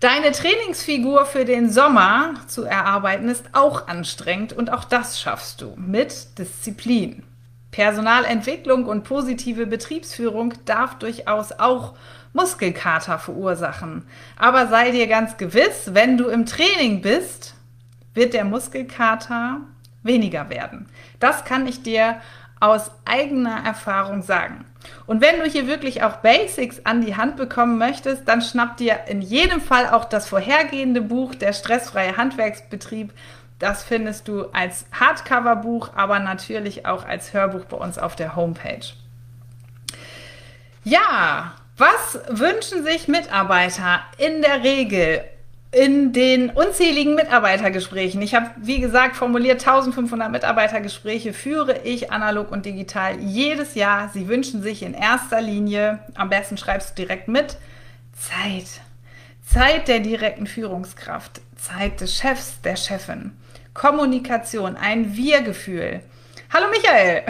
[0.00, 5.74] Deine Trainingsfigur für den Sommer zu erarbeiten ist auch anstrengend und auch das schaffst du
[5.76, 7.22] mit Disziplin.
[7.70, 11.92] Personalentwicklung und positive Betriebsführung darf durchaus auch
[12.32, 14.06] Muskelkater verursachen.
[14.36, 17.54] Aber sei dir ganz gewiss, wenn du im Training bist,
[18.14, 19.60] wird der Muskelkater
[20.02, 20.88] weniger werden.
[21.18, 22.22] Das kann ich dir
[22.58, 24.64] aus eigener Erfahrung sagen.
[25.06, 29.00] Und wenn du hier wirklich auch Basics an die Hand bekommen möchtest, dann schnapp dir
[29.08, 33.12] in jedem Fall auch das vorhergehende Buch Der stressfreie Handwerksbetrieb.
[33.58, 38.86] Das findest du als Hardcover-Buch, aber natürlich auch als Hörbuch bei uns auf der Homepage.
[40.82, 45.24] Ja, was wünschen sich Mitarbeiter in der Regel
[45.72, 52.66] in den unzähligen Mitarbeitergesprächen, ich habe, wie gesagt, formuliert 1500 Mitarbeitergespräche, führe ich analog und
[52.66, 54.10] digital jedes Jahr.
[54.12, 57.56] Sie wünschen sich in erster Linie, am besten schreibst du direkt mit,
[58.14, 58.80] Zeit.
[59.46, 63.32] Zeit der direkten Führungskraft, Zeit des Chefs, der Chefin,
[63.72, 66.00] Kommunikation, ein Wir-Gefühl.
[66.52, 67.22] Hallo Michael!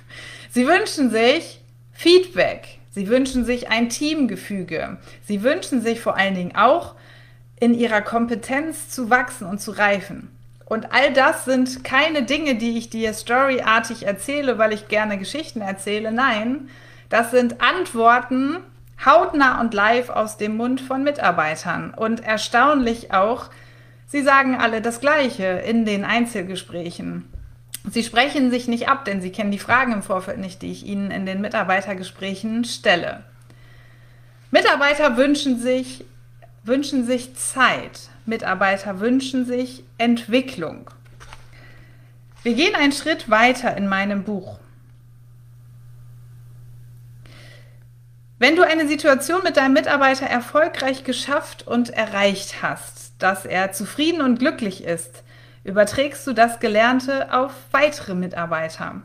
[0.50, 1.60] Sie wünschen sich
[1.92, 2.78] Feedback.
[2.90, 4.98] Sie wünschen sich ein Teamgefüge.
[5.26, 6.94] Sie wünschen sich vor allen Dingen auch,
[7.58, 10.30] in ihrer Kompetenz zu wachsen und zu reifen.
[10.64, 15.60] Und all das sind keine Dinge, die ich dir storyartig erzähle, weil ich gerne Geschichten
[15.60, 16.10] erzähle.
[16.10, 16.68] Nein,
[17.08, 18.58] das sind Antworten
[19.04, 21.92] hautnah und live aus dem Mund von Mitarbeitern.
[21.94, 23.50] Und erstaunlich auch,
[24.06, 27.28] sie sagen alle das Gleiche in den Einzelgesprächen.
[27.88, 30.84] Sie sprechen sich nicht ab, denn sie kennen die Fragen im Vorfeld nicht, die ich
[30.84, 33.22] ihnen in den Mitarbeitergesprächen stelle.
[34.50, 36.04] Mitarbeiter wünschen sich
[36.66, 38.10] wünschen sich Zeit.
[38.24, 40.90] Mitarbeiter wünschen sich Entwicklung.
[42.42, 44.58] Wir gehen einen Schritt weiter in meinem Buch.
[48.38, 54.20] Wenn du eine Situation mit deinem Mitarbeiter erfolgreich geschafft und erreicht hast, dass er zufrieden
[54.20, 55.22] und glücklich ist,
[55.64, 59.02] überträgst du das Gelernte auf weitere Mitarbeiter.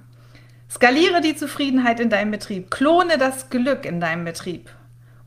[0.70, 4.70] Skaliere die Zufriedenheit in deinem Betrieb, klone das Glück in deinem Betrieb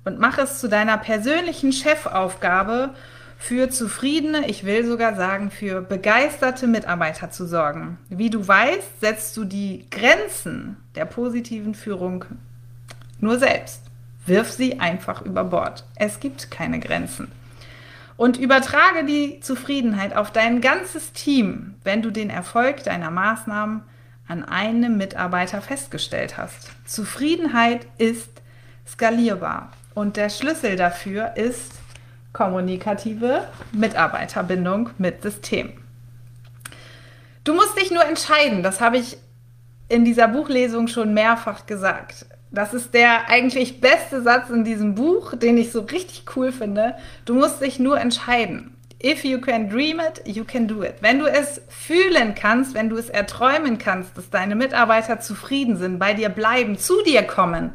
[0.05, 2.95] und mach es zu deiner persönlichen Chefaufgabe,
[3.37, 7.99] für zufriedene, ich will sogar sagen, für begeisterte Mitarbeiter zu sorgen.
[8.09, 12.25] Wie du weißt, setzt du die Grenzen der positiven Führung
[13.21, 13.83] nur selbst.
[14.25, 15.85] Wirf sie einfach über Bord.
[15.97, 17.31] Es gibt keine Grenzen.
[18.17, 23.83] Und übertrage die Zufriedenheit auf dein ganzes Team, wenn du den Erfolg deiner Maßnahmen
[24.27, 26.71] an einem Mitarbeiter festgestellt hast.
[26.87, 28.31] Zufriedenheit ist
[28.87, 29.71] skalierbar.
[29.95, 31.73] Und der Schlüssel dafür ist
[32.33, 35.73] kommunikative Mitarbeiterbindung mit System.
[37.45, 39.19] Du musst dich nur entscheiden, das habe ich
[39.89, 42.27] in dieser Buchlesung schon mehrfach gesagt.
[42.51, 46.95] Das ist der eigentlich beste Satz in diesem Buch, den ich so richtig cool finde.
[47.25, 48.77] Du musst dich nur entscheiden.
[49.03, 50.95] If you can dream it, you can do it.
[51.01, 55.99] Wenn du es fühlen kannst, wenn du es erträumen kannst, dass deine Mitarbeiter zufrieden sind,
[55.99, 57.73] bei dir bleiben, zu dir kommen,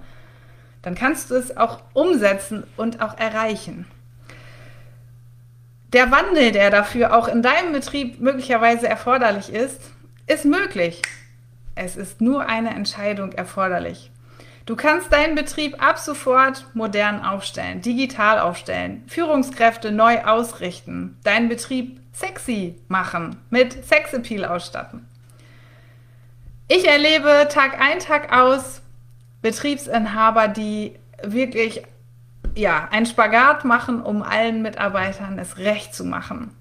[0.82, 3.86] dann kannst du es auch umsetzen und auch erreichen.
[5.94, 9.82] Der Wandel, der dafür auch in deinem Betrieb möglicherweise erforderlich ist,
[10.28, 11.02] ist möglich.
[11.74, 14.12] Es ist nur eine Entscheidung erforderlich.
[14.68, 22.00] Du kannst deinen Betrieb ab sofort modern aufstellen, digital aufstellen, Führungskräfte neu ausrichten, deinen Betrieb
[22.14, 25.08] sexy machen, mit Sexappeal ausstatten.
[26.68, 28.82] Ich erlebe Tag ein, Tag aus
[29.42, 31.84] Betriebsinhaber, die wirklich
[32.56, 36.52] ja, einen Spagat machen, um allen Mitarbeitern es recht zu machen.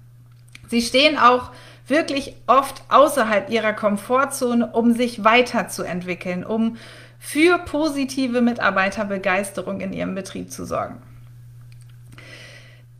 [0.67, 1.51] Sie stehen auch
[1.87, 6.77] wirklich oft außerhalb ihrer Komfortzone, um sich weiterzuentwickeln, um
[7.17, 11.01] für positive Mitarbeiterbegeisterung in ihrem Betrieb zu sorgen.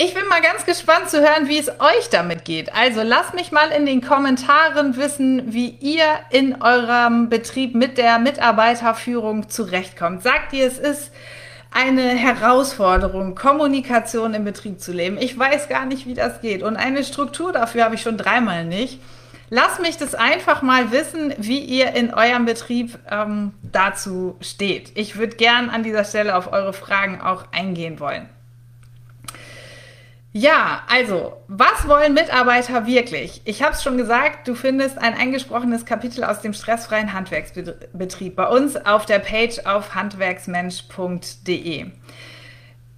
[0.02, 2.74] Ich bin mal ganz gespannt zu hören, wie es euch damit geht.
[2.74, 8.18] Also lasst mich mal in den Kommentaren wissen, wie ihr in eurem Betrieb mit der
[8.18, 10.24] Mitarbeiterführung zurechtkommt.
[10.24, 11.12] Sagt ihr, es ist
[11.70, 15.18] eine Herausforderung, Kommunikation im Betrieb zu leben.
[15.20, 16.64] Ich weiß gar nicht, wie das geht.
[16.64, 19.02] Und eine Struktur dafür habe ich schon dreimal nicht.
[19.50, 24.94] Lasst mich das einfach mal wissen, wie ihr in eurem Betrieb ähm, dazu steht.
[24.96, 28.30] Ich würde gern an dieser Stelle auf eure Fragen auch eingehen wollen.
[30.32, 33.42] Ja, also, was wollen Mitarbeiter wirklich?
[33.46, 38.48] Ich habe es schon gesagt, du findest ein eingesprochenes Kapitel aus dem stressfreien Handwerksbetrieb bei
[38.48, 41.88] uns auf der Page auf handwerksmensch.de.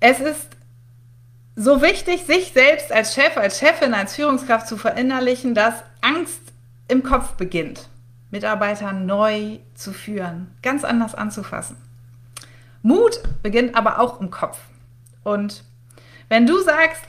[0.01, 0.49] Es ist
[1.55, 6.41] so wichtig, sich selbst als Chef, als Chefin, als Führungskraft zu verinnerlichen, dass Angst
[6.89, 7.88] im Kopf beginnt,
[8.29, 11.77] Mitarbeiter neu zu führen, ganz anders anzufassen.
[12.82, 14.57] Mut beginnt aber auch im Kopf.
[15.23, 15.63] Und
[16.27, 17.03] wenn du sagst,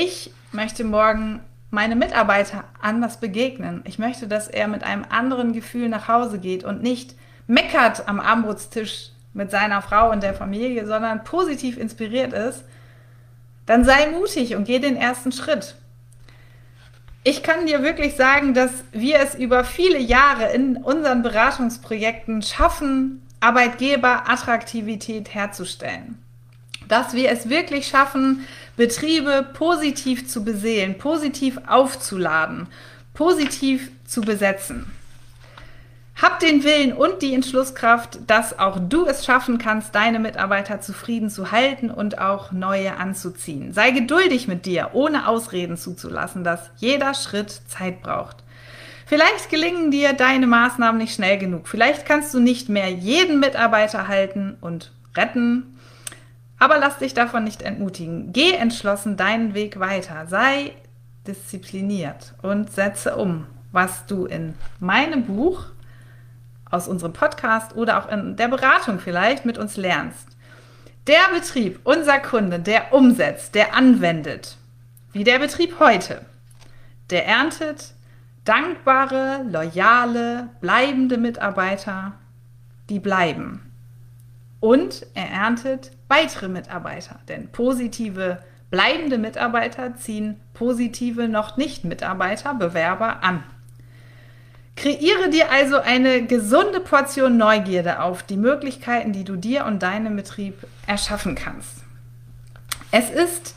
[0.00, 1.40] ich möchte morgen
[1.70, 3.82] meine Mitarbeiter anders begegnen.
[3.84, 7.16] Ich möchte, dass er mit einem anderen Gefühl nach Hause geht und nicht
[7.48, 12.62] meckert am Armutstisch mit seiner Frau und der Familie, sondern positiv inspiriert ist,
[13.66, 15.74] dann sei mutig und geh den ersten Schritt.
[17.24, 23.20] Ich kann dir wirklich sagen, dass wir es über viele Jahre in unseren Beratungsprojekten schaffen,
[23.40, 26.22] Arbeitgeberattraktivität herzustellen.
[26.86, 28.46] Dass wir es wirklich schaffen,
[28.78, 32.68] Betriebe positiv zu beseelen, positiv aufzuladen,
[33.12, 34.86] positiv zu besetzen.
[36.22, 41.28] Hab den Willen und die Entschlusskraft, dass auch du es schaffen kannst, deine Mitarbeiter zufrieden
[41.28, 43.72] zu halten und auch neue anzuziehen.
[43.72, 48.36] Sei geduldig mit dir, ohne Ausreden zuzulassen, dass jeder Schritt Zeit braucht.
[49.06, 51.66] Vielleicht gelingen dir deine Maßnahmen nicht schnell genug.
[51.66, 55.77] Vielleicht kannst du nicht mehr jeden Mitarbeiter halten und retten.
[56.58, 58.32] Aber lass dich davon nicht entmutigen.
[58.32, 60.26] Geh entschlossen deinen Weg weiter.
[60.26, 60.72] Sei
[61.26, 65.66] diszipliniert und setze um, was du in meinem Buch
[66.70, 70.36] aus unserem Podcast oder auch in der Beratung vielleicht mit uns lernst.
[71.06, 74.56] Der Betrieb, unser Kunde, der umsetzt, der anwendet,
[75.12, 76.22] wie der Betrieb heute,
[77.10, 77.94] der erntet
[78.44, 82.12] dankbare, loyale, bleibende Mitarbeiter,
[82.88, 83.72] die bleiben.
[84.60, 93.22] Und er erntet weitere Mitarbeiter, denn positive, bleibende Mitarbeiter ziehen positive, noch nicht Mitarbeiter, Bewerber
[93.22, 93.44] an.
[94.76, 100.14] Kreiere dir also eine gesunde Portion Neugierde auf die Möglichkeiten, die du dir und deinem
[100.14, 101.78] Betrieb erschaffen kannst.
[102.92, 103.56] Es ist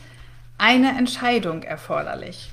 [0.57, 2.51] eine Entscheidung erforderlich.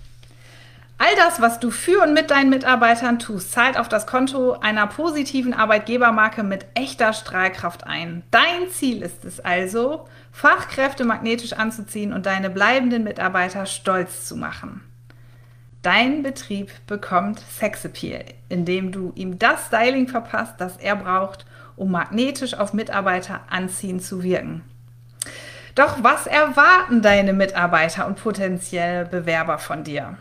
[1.00, 4.88] All das, was du für und mit deinen Mitarbeitern tust, zahlt auf das Konto einer
[4.88, 8.24] positiven Arbeitgebermarke mit echter Strahlkraft ein.
[8.32, 14.82] Dein Ziel ist es also, Fachkräfte magnetisch anzuziehen und deine bleibenden Mitarbeiter stolz zu machen.
[15.82, 21.46] Dein Betrieb bekommt Sexappeal, indem du ihm das Styling verpasst, das er braucht,
[21.76, 24.64] um magnetisch auf Mitarbeiter anziehen zu wirken.
[25.76, 30.18] Doch was erwarten deine Mitarbeiter und potenzielle Bewerber von dir?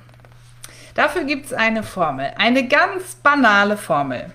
[0.98, 4.34] Dafür gibt es eine Formel, eine ganz banale Formel.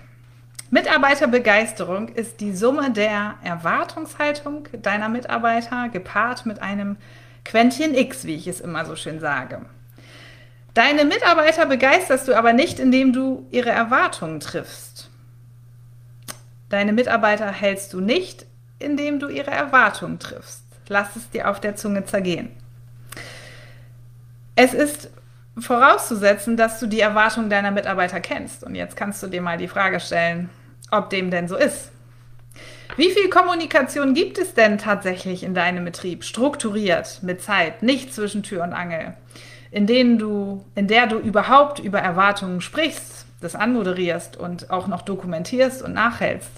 [0.71, 6.95] Mitarbeiterbegeisterung ist die Summe der Erwartungshaltung deiner Mitarbeiter gepaart mit einem
[7.43, 9.65] Quäntchen X, wie ich es immer so schön sage.
[10.73, 15.09] Deine Mitarbeiter begeisterst du aber nicht, indem du ihre Erwartungen triffst.
[16.69, 18.45] Deine Mitarbeiter hältst du nicht,
[18.79, 20.63] indem du ihre Erwartungen triffst.
[20.87, 22.51] Lass es dir auf der Zunge zergehen.
[24.55, 25.09] Es ist
[25.59, 28.63] vorauszusetzen, dass du die Erwartungen deiner Mitarbeiter kennst.
[28.63, 30.49] Und jetzt kannst du dir mal die Frage stellen,
[30.91, 31.91] ob dem denn so ist.
[32.95, 36.23] Wie viel Kommunikation gibt es denn tatsächlich in deinem Betrieb?
[36.23, 39.15] Strukturiert, mit Zeit, nicht zwischen Tür und Angel
[39.73, 45.01] in denen du, in der du überhaupt über Erwartungen sprichst, das anmoderierst und auch noch
[45.01, 46.51] dokumentierst und nachhältst.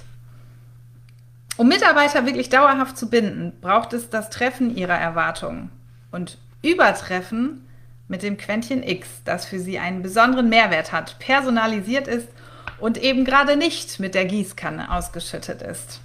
[1.55, 5.71] Um Mitarbeiter wirklich dauerhaft zu binden, braucht es das Treffen ihrer Erwartungen
[6.11, 7.65] und Übertreffen
[8.07, 12.27] mit dem Quäntchen X, das für sie einen besonderen Mehrwert hat, personalisiert ist
[12.79, 16.01] und eben gerade nicht mit der Gießkanne ausgeschüttet ist.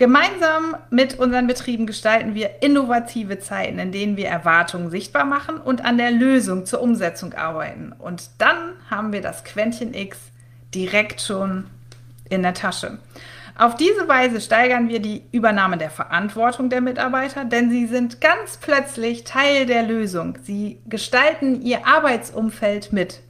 [0.00, 5.84] Gemeinsam mit unseren Betrieben gestalten wir innovative Zeiten, in denen wir Erwartungen sichtbar machen und
[5.84, 7.92] an der Lösung zur Umsetzung arbeiten.
[7.98, 8.56] Und dann
[8.88, 10.16] haben wir das Quäntchen X
[10.74, 11.66] direkt schon
[12.30, 12.96] in der Tasche.
[13.60, 18.56] Auf diese Weise steigern wir die Übernahme der Verantwortung der Mitarbeiter, denn sie sind ganz
[18.56, 20.38] plötzlich Teil der Lösung.
[20.44, 23.20] Sie gestalten ihr Arbeitsumfeld mit.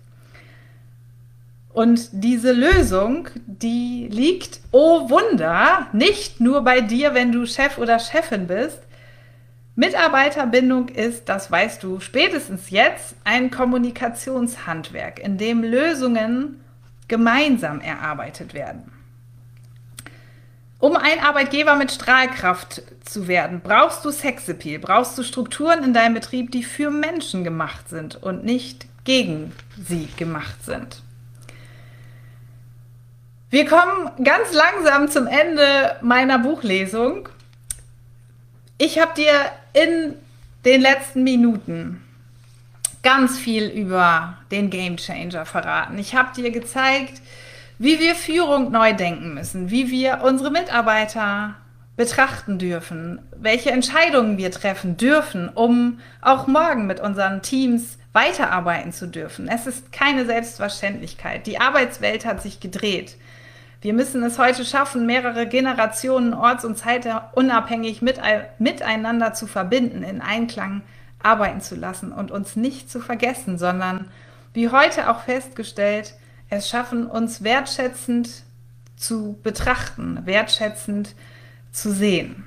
[1.73, 7.99] Und diese Lösung, die liegt, oh Wunder, nicht nur bei dir, wenn du Chef oder
[7.99, 8.79] Chefin bist.
[9.75, 16.61] Mitarbeiterbindung ist, das weißt du spätestens jetzt, ein Kommunikationshandwerk, in dem Lösungen
[17.09, 19.00] gemeinsam erarbeitet werden.
[20.81, 26.15] Um ein Arbeitgeber mit Strahlkraft zu werden, brauchst du Sexappeal, brauchst du Strukturen in deinem
[26.15, 31.03] Betrieb, die für Menschen gemacht sind und nicht gegen sie gemacht sind.
[33.51, 37.29] Wir kommen ganz langsam zum Ende meiner Buchlesung.
[38.79, 39.33] Ich habe dir
[39.75, 40.15] in
[40.65, 42.03] den letzten Minuten
[43.03, 45.99] ganz viel über den Game Changer verraten.
[45.99, 47.21] Ich habe dir gezeigt,
[47.81, 51.55] wie wir Führung neu denken müssen, wie wir unsere Mitarbeiter
[51.97, 59.07] betrachten dürfen, welche Entscheidungen wir treffen dürfen, um auch morgen mit unseren Teams weiterarbeiten zu
[59.09, 59.49] dürfen.
[59.49, 61.47] Es ist keine Selbstverständlichkeit.
[61.47, 63.17] Die Arbeitswelt hat sich gedreht.
[63.81, 68.21] Wir müssen es heute schaffen, mehrere Generationen orts- und zeitunabhängig mit,
[68.59, 70.83] miteinander zu verbinden, in Einklang
[71.23, 74.11] arbeiten zu lassen und uns nicht zu vergessen, sondern
[74.53, 76.13] wie heute auch festgestellt,
[76.51, 78.29] es schaffen, uns wertschätzend
[78.97, 81.15] zu betrachten, wertschätzend
[81.73, 82.45] zu sehen.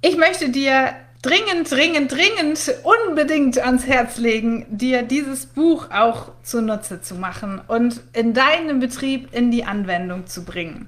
[0.00, 7.00] Ich möchte dir dringend, dringend, dringend unbedingt ans Herz legen, dir dieses Buch auch zunutze
[7.00, 10.86] zu machen und in deinem Betrieb in die Anwendung zu bringen.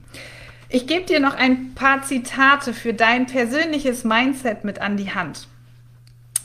[0.69, 5.49] Ich gebe dir noch ein paar Zitate für dein persönliches Mindset mit an die Hand.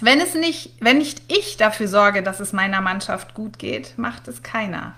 [0.02, 4.28] Wenn es nicht, wenn nicht ich dafür sorge, dass es meiner Mannschaft gut geht, macht
[4.28, 4.96] es keiner.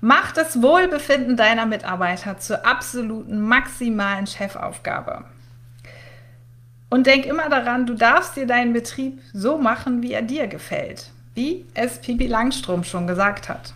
[0.00, 5.24] Mach das Wohlbefinden deiner Mitarbeiter zur absoluten maximalen Chefaufgabe.
[6.88, 11.10] Und denk immer daran, du darfst dir deinen Betrieb so machen, wie er dir gefällt,
[11.34, 13.74] wie es Pipi Langstrom schon gesagt hat.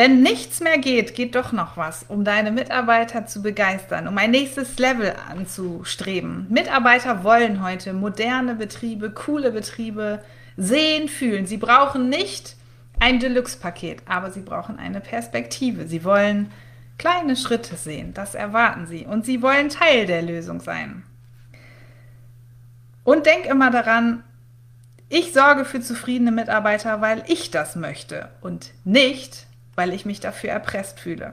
[0.00, 4.30] Wenn nichts mehr geht, geht doch noch was, um deine Mitarbeiter zu begeistern, um ein
[4.30, 6.46] nächstes Level anzustreben.
[6.48, 10.24] Mitarbeiter wollen heute moderne Betriebe, coole Betriebe
[10.56, 11.44] sehen, fühlen.
[11.44, 12.56] Sie brauchen nicht
[12.98, 15.86] ein Deluxe-Paket, aber sie brauchen eine Perspektive.
[15.86, 16.50] Sie wollen
[16.96, 19.04] kleine Schritte sehen, das erwarten sie.
[19.04, 21.02] Und sie wollen Teil der Lösung sein.
[23.04, 24.24] Und denk immer daran,
[25.10, 29.49] ich sorge für zufriedene Mitarbeiter, weil ich das möchte und nicht,
[29.80, 31.32] weil ich mich dafür erpresst fühle.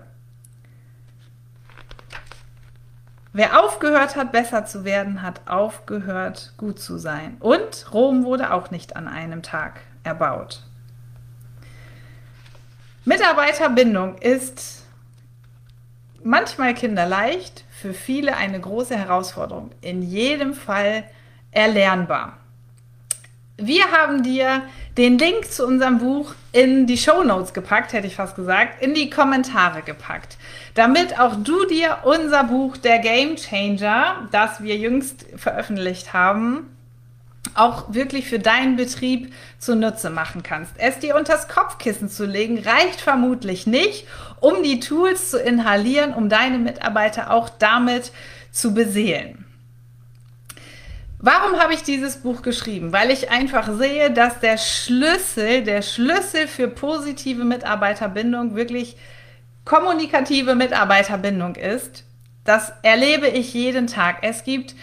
[3.33, 7.35] Wer aufgehört hat, besser zu werden, hat aufgehört, gut zu sein.
[7.41, 10.63] Und Rom wurde auch nicht an einem Tag erbaut.
[13.03, 14.85] Mitarbeiterbindung ist
[16.23, 19.71] manchmal kinderleicht, für viele eine große Herausforderung.
[19.81, 21.03] In jedem Fall
[21.51, 22.37] erlernbar.
[23.57, 24.63] Wir haben dir
[24.97, 28.95] den Link zu unserem Buch in die Show Notes gepackt, hätte ich fast gesagt, in
[28.95, 30.37] die Kommentare gepackt,
[30.73, 36.71] damit auch du dir unser Buch Der Game Changer, das wir jüngst veröffentlicht haben,
[37.53, 40.73] auch wirklich für deinen Betrieb zunutze machen kannst.
[40.77, 44.07] Es dir unters Kopfkissen zu legen, reicht vermutlich nicht,
[44.39, 48.11] um die Tools zu inhalieren, um deine Mitarbeiter auch damit
[48.51, 49.46] zu beseelen.
[51.19, 52.93] Warum habe ich dieses Buch geschrieben?
[52.93, 58.97] Weil ich einfach sehe, dass der Schlüssel, der Schlüssel für positive Mitarbeiterbindung wirklich
[59.65, 62.03] kommunikative Mitarbeiterbindung ist.
[62.43, 64.19] Das erlebe ich jeden Tag.
[64.21, 64.75] Es gibt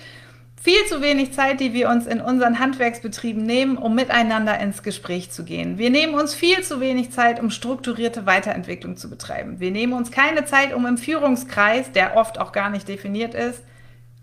[0.61, 5.31] viel zu wenig Zeit, die wir uns in unseren Handwerksbetrieben nehmen, um miteinander ins Gespräch
[5.31, 5.79] zu gehen.
[5.79, 9.61] Wir nehmen uns viel zu wenig Zeit, um strukturierte Weiterentwicklung zu betreiben.
[9.61, 13.63] Wir nehmen uns keine Zeit, um im Führungskreis, der oft auch gar nicht definiert ist,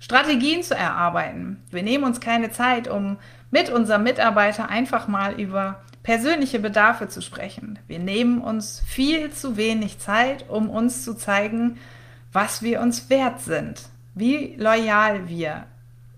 [0.01, 1.61] Strategien zu erarbeiten.
[1.69, 3.17] Wir nehmen uns keine Zeit, um
[3.51, 7.77] mit unserem Mitarbeiter einfach mal über persönliche Bedarfe zu sprechen.
[7.87, 11.77] Wir nehmen uns viel zu wenig Zeit, um uns zu zeigen,
[12.33, 13.83] was wir uns wert sind,
[14.15, 15.65] wie loyal wir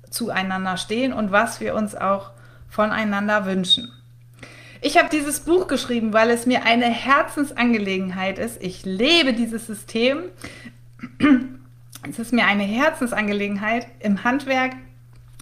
[0.10, 2.32] zueinander stehen und was wir uns auch
[2.70, 3.92] voneinander wünschen.
[4.80, 8.64] Ich habe dieses Buch geschrieben, weil es mir eine Herzensangelegenheit ist.
[8.64, 10.24] Ich lebe dieses System.
[12.10, 14.74] Es ist mir eine Herzensangelegenheit, im Handwerk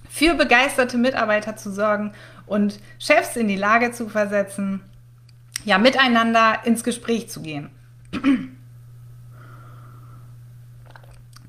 [0.08, 2.14] für begeisterte Mitarbeiter zu sorgen
[2.46, 4.82] und Chefs in die Lage zu versetzen,
[5.66, 7.70] ja, miteinander ins Gespräch zu gehen.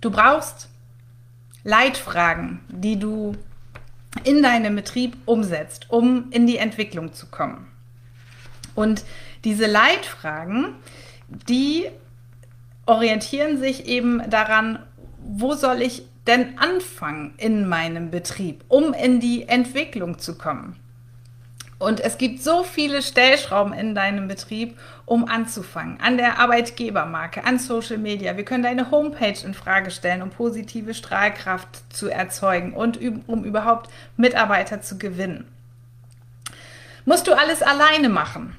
[0.00, 0.68] Du brauchst
[1.62, 3.36] Leitfragen, die du
[4.24, 7.66] in deinem Betrieb umsetzt, um in die Entwicklung zu kommen.
[8.74, 9.04] Und
[9.44, 10.74] diese Leitfragen,
[11.28, 11.88] die
[12.86, 14.80] orientieren sich eben daran,
[15.24, 20.76] wo soll ich denn anfangen in meinem Betrieb, um in die Entwicklung zu kommen?
[21.82, 25.98] Und es gibt so viele Stellschrauben in deinem Betrieb, um anzufangen.
[26.00, 28.36] An der Arbeitgebermarke, an Social Media.
[28.36, 33.90] Wir können deine Homepage in Frage stellen, um positive Strahlkraft zu erzeugen und um überhaupt
[34.16, 35.48] Mitarbeiter zu gewinnen.
[37.04, 38.54] Musst du alles alleine machen?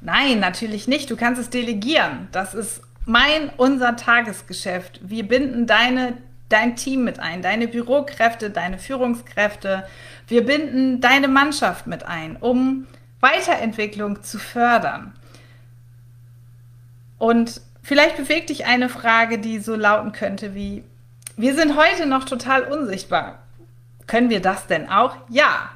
[0.00, 1.10] Nein, natürlich nicht.
[1.10, 2.28] Du kannst es delegieren.
[2.30, 5.00] Das ist mein, unser Tagesgeschäft.
[5.02, 6.18] Wir binden deine,
[6.50, 9.86] dein Team mit ein, deine Bürokräfte, deine Führungskräfte.
[10.26, 12.86] Wir binden deine Mannschaft mit ein, um
[13.20, 15.14] Weiterentwicklung zu fördern.
[17.16, 20.84] Und vielleicht bewegt dich eine Frage, die so lauten könnte wie,
[21.36, 23.38] wir sind heute noch total unsichtbar.
[24.06, 25.16] Können wir das denn auch?
[25.30, 25.70] Ja.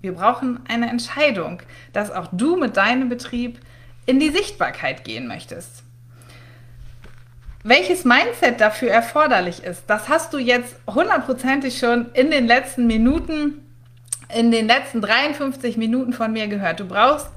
[0.00, 1.62] Wir brauchen eine Entscheidung,
[1.92, 3.60] dass auch du mit deinem Betrieb
[4.04, 5.85] in die Sichtbarkeit gehen möchtest.
[7.68, 13.54] Welches Mindset dafür erforderlich ist, das hast du jetzt hundertprozentig schon in den letzten Minuten,
[14.32, 16.78] in den letzten 53 Minuten von mir gehört.
[16.78, 17.28] Du brauchst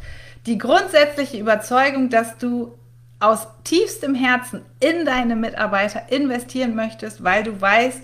[0.46, 2.78] die grundsätzliche Überzeugung, dass du
[3.20, 8.04] aus tiefstem Herzen in deine Mitarbeiter investieren möchtest, weil du weißt,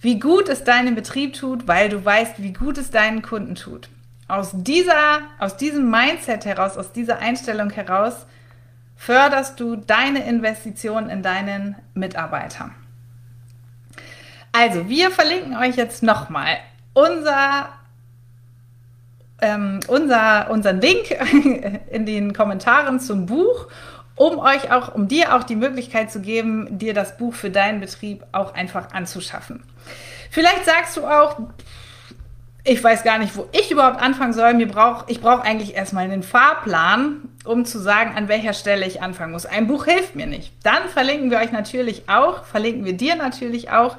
[0.00, 3.90] wie gut es deinem Betrieb tut, weil du weißt, wie gut es deinen Kunden tut.
[4.26, 8.24] Aus dieser, aus diesem Mindset heraus, aus dieser Einstellung heraus
[9.04, 12.70] förderst du deine Investition in deinen Mitarbeiter.
[14.52, 16.58] Also, wir verlinken euch jetzt nochmal
[16.92, 17.70] unser
[19.40, 21.10] ähm, unser, unseren Link
[21.90, 23.66] in den Kommentaren zum Buch,
[24.14, 27.80] um euch auch, um dir auch die Möglichkeit zu geben, dir das Buch für deinen
[27.80, 29.64] Betrieb auch einfach anzuschaffen.
[30.30, 31.40] Vielleicht sagst du auch,
[32.62, 34.54] ich weiß gar nicht, wo ich überhaupt anfangen soll.
[34.54, 39.02] Mir brauch, ich brauche eigentlich erstmal einen Fahrplan, um zu sagen, an welcher Stelle ich
[39.02, 39.46] anfangen muss.
[39.46, 40.52] Ein Buch hilft mir nicht.
[40.62, 43.96] Dann verlinken wir euch natürlich auch, verlinken wir dir natürlich auch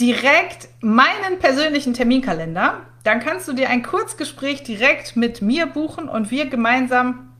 [0.00, 2.80] direkt meinen persönlichen Terminkalender.
[3.04, 7.32] Dann kannst du dir ein Kurzgespräch direkt mit mir buchen und wir gemeinsam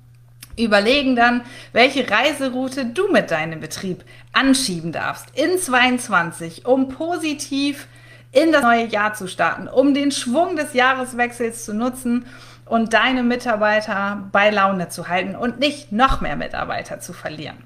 [0.59, 1.43] überlegen dann,
[1.73, 7.89] welche Reiseroute du mit deinem Betrieb anschieben darfst in 22, um positiv
[8.33, 12.27] in das neue Jahr zu starten, um den Schwung des Jahreswechsels zu nutzen
[12.67, 17.57] und deine Mitarbeiter bei Laune zu halten und nicht noch mehr Mitarbeiter zu verlieren.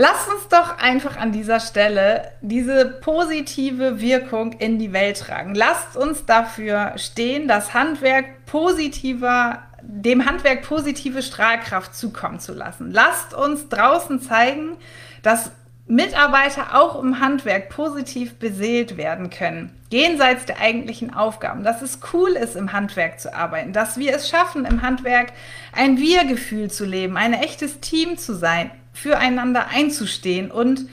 [0.00, 5.56] Lasst uns doch einfach an dieser Stelle diese positive Wirkung in die Welt tragen.
[5.56, 12.92] Lasst uns dafür stehen, das Handwerk positiver, dem Handwerk positive Strahlkraft zukommen zu lassen.
[12.92, 14.76] Lasst uns draußen zeigen,
[15.22, 15.50] dass
[15.88, 22.32] Mitarbeiter auch im Handwerk positiv beseelt werden können, jenseits der eigentlichen Aufgaben, dass es cool
[22.32, 25.32] ist, im Handwerk zu arbeiten, dass wir es schaffen, im Handwerk
[25.72, 30.90] ein Wir-Gefühl zu leben, ein echtes Team zu sein, füreinander einzustehen und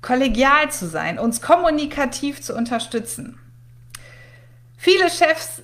[0.00, 3.38] kollegial zu sein, uns kommunikativ zu unterstützen.
[4.78, 5.62] Viele Chefs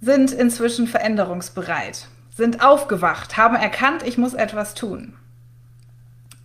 [0.00, 5.14] sind inzwischen veränderungsbereit, sind aufgewacht, haben erkannt, ich muss etwas tun.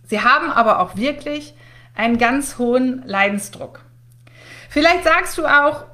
[0.08, 1.54] Sie haben aber auch wirklich
[1.94, 3.80] einen ganz hohen Leidensdruck.
[4.68, 5.84] Vielleicht sagst du auch,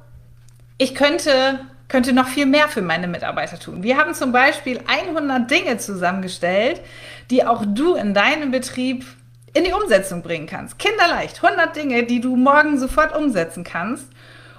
[0.77, 3.83] ich könnte, könnte noch viel mehr für meine Mitarbeiter tun.
[3.83, 6.81] Wir haben zum Beispiel 100 Dinge zusammengestellt,
[7.29, 9.05] die auch du in deinem Betrieb
[9.53, 10.79] in die Umsetzung bringen kannst.
[10.79, 14.07] Kinderleicht, 100 Dinge, die du morgen sofort umsetzen kannst.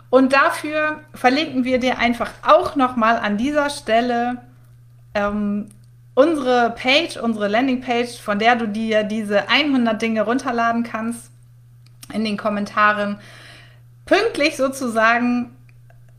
[0.09, 4.39] Und dafür verlinken wir dir einfach auch nochmal an dieser Stelle
[5.15, 5.69] ähm,
[6.17, 11.31] unsere Page, unsere Landingpage, von der du dir diese 100 Dinge runterladen kannst,
[12.13, 13.19] in den Kommentaren,
[14.07, 15.55] pünktlich sozusagen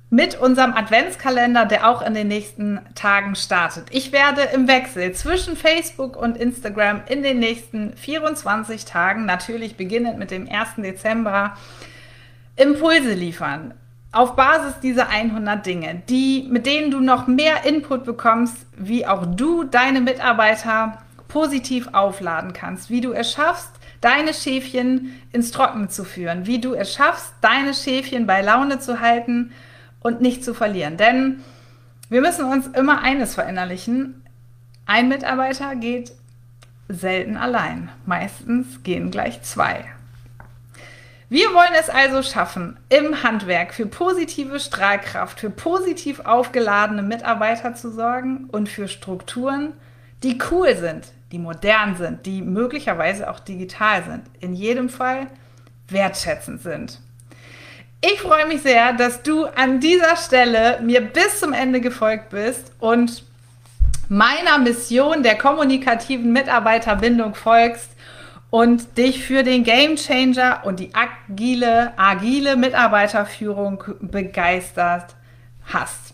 [0.10, 3.88] mit unserem Adventskalender, der auch in den nächsten Tagen startet.
[3.89, 10.20] Ich werde im Wechsel zwischen Facebook und Instagram in den nächsten 24 Tagen, natürlich beginnend
[10.20, 10.76] mit dem 1.
[10.78, 11.58] Dezember,
[12.56, 13.74] Impulse liefern
[14.18, 19.28] auf Basis dieser 100 Dinge, die, mit denen du noch mehr Input bekommst, wie auch
[19.28, 20.97] du deine Mitarbeiter
[21.28, 23.70] positiv aufladen kannst, wie du es schaffst,
[24.01, 29.01] deine Schäfchen ins Trockene zu führen, wie du es schaffst, deine Schäfchen bei Laune zu
[29.01, 29.51] halten
[29.99, 30.97] und nicht zu verlieren.
[30.97, 31.43] Denn
[32.09, 34.24] wir müssen uns immer eines verinnerlichen.
[34.88, 36.11] Ein Mitarbeiter geht
[36.88, 37.89] selten allein.
[38.07, 39.86] Meistens gehen gleich zwei.
[41.30, 47.91] Wir wollen es also schaffen, im Handwerk für positive Strahlkraft, für positiv aufgeladene Mitarbeiter zu
[47.91, 49.73] sorgen und für Strukturen,
[50.23, 55.28] die cool sind, die modern sind, die möglicherweise auch digital sind, in jedem Fall
[55.89, 57.01] wertschätzend sind.
[57.99, 62.71] Ich freue mich sehr, dass du an dieser Stelle mir bis zum Ende gefolgt bist
[62.80, 63.23] und
[64.07, 67.97] meiner Mission der kommunikativen Mitarbeiterbindung folgst
[68.50, 75.16] und dich für den Game Changer und die agile, agile Mitarbeiterführung begeistert
[75.66, 76.08] hast.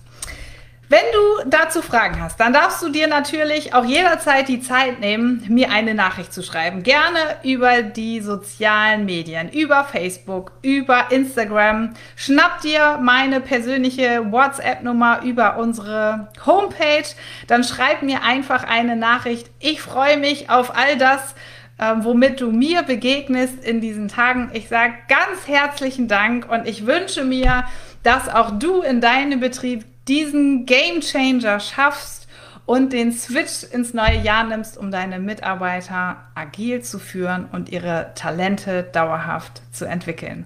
[0.93, 5.43] Wenn du dazu Fragen hast, dann darfst du dir natürlich auch jederzeit die Zeit nehmen,
[5.49, 6.83] mir eine Nachricht zu schreiben.
[6.83, 11.95] Gerne über die sozialen Medien, über Facebook, über Instagram.
[12.15, 17.09] Schnapp dir meine persönliche WhatsApp-Nummer über unsere Homepage.
[17.47, 19.49] Dann schreib mir einfach eine Nachricht.
[19.59, 21.33] Ich freue mich auf all das,
[21.79, 24.51] ähm, womit du mir begegnest in diesen Tagen.
[24.53, 27.65] Ich sage ganz herzlichen Dank und ich wünsche mir,
[28.03, 32.27] dass auch du in deinem Betrieb diesen Game Changer schaffst
[32.65, 38.11] und den Switch ins neue Jahr nimmst, um deine Mitarbeiter agil zu führen und ihre
[38.15, 40.45] Talente dauerhaft zu entwickeln.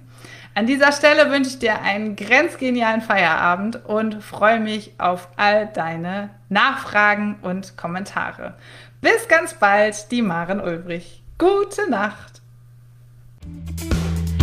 [0.56, 6.32] An dieser Stelle wünsche ich dir einen grenzgenialen Feierabend und freue mich auf all deine
[6.50, 8.56] Nachfragen und Kommentare.
[9.08, 11.24] Bis ganz bald, die Maren Ulbrich.
[11.38, 12.42] Gute Nacht.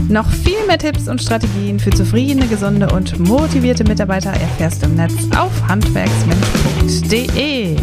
[0.09, 4.95] Noch viel mehr Tipps und Strategien für zufriedene, gesunde und motivierte Mitarbeiter erfährst du im
[4.95, 7.77] Netz auf handwerksmensch.de.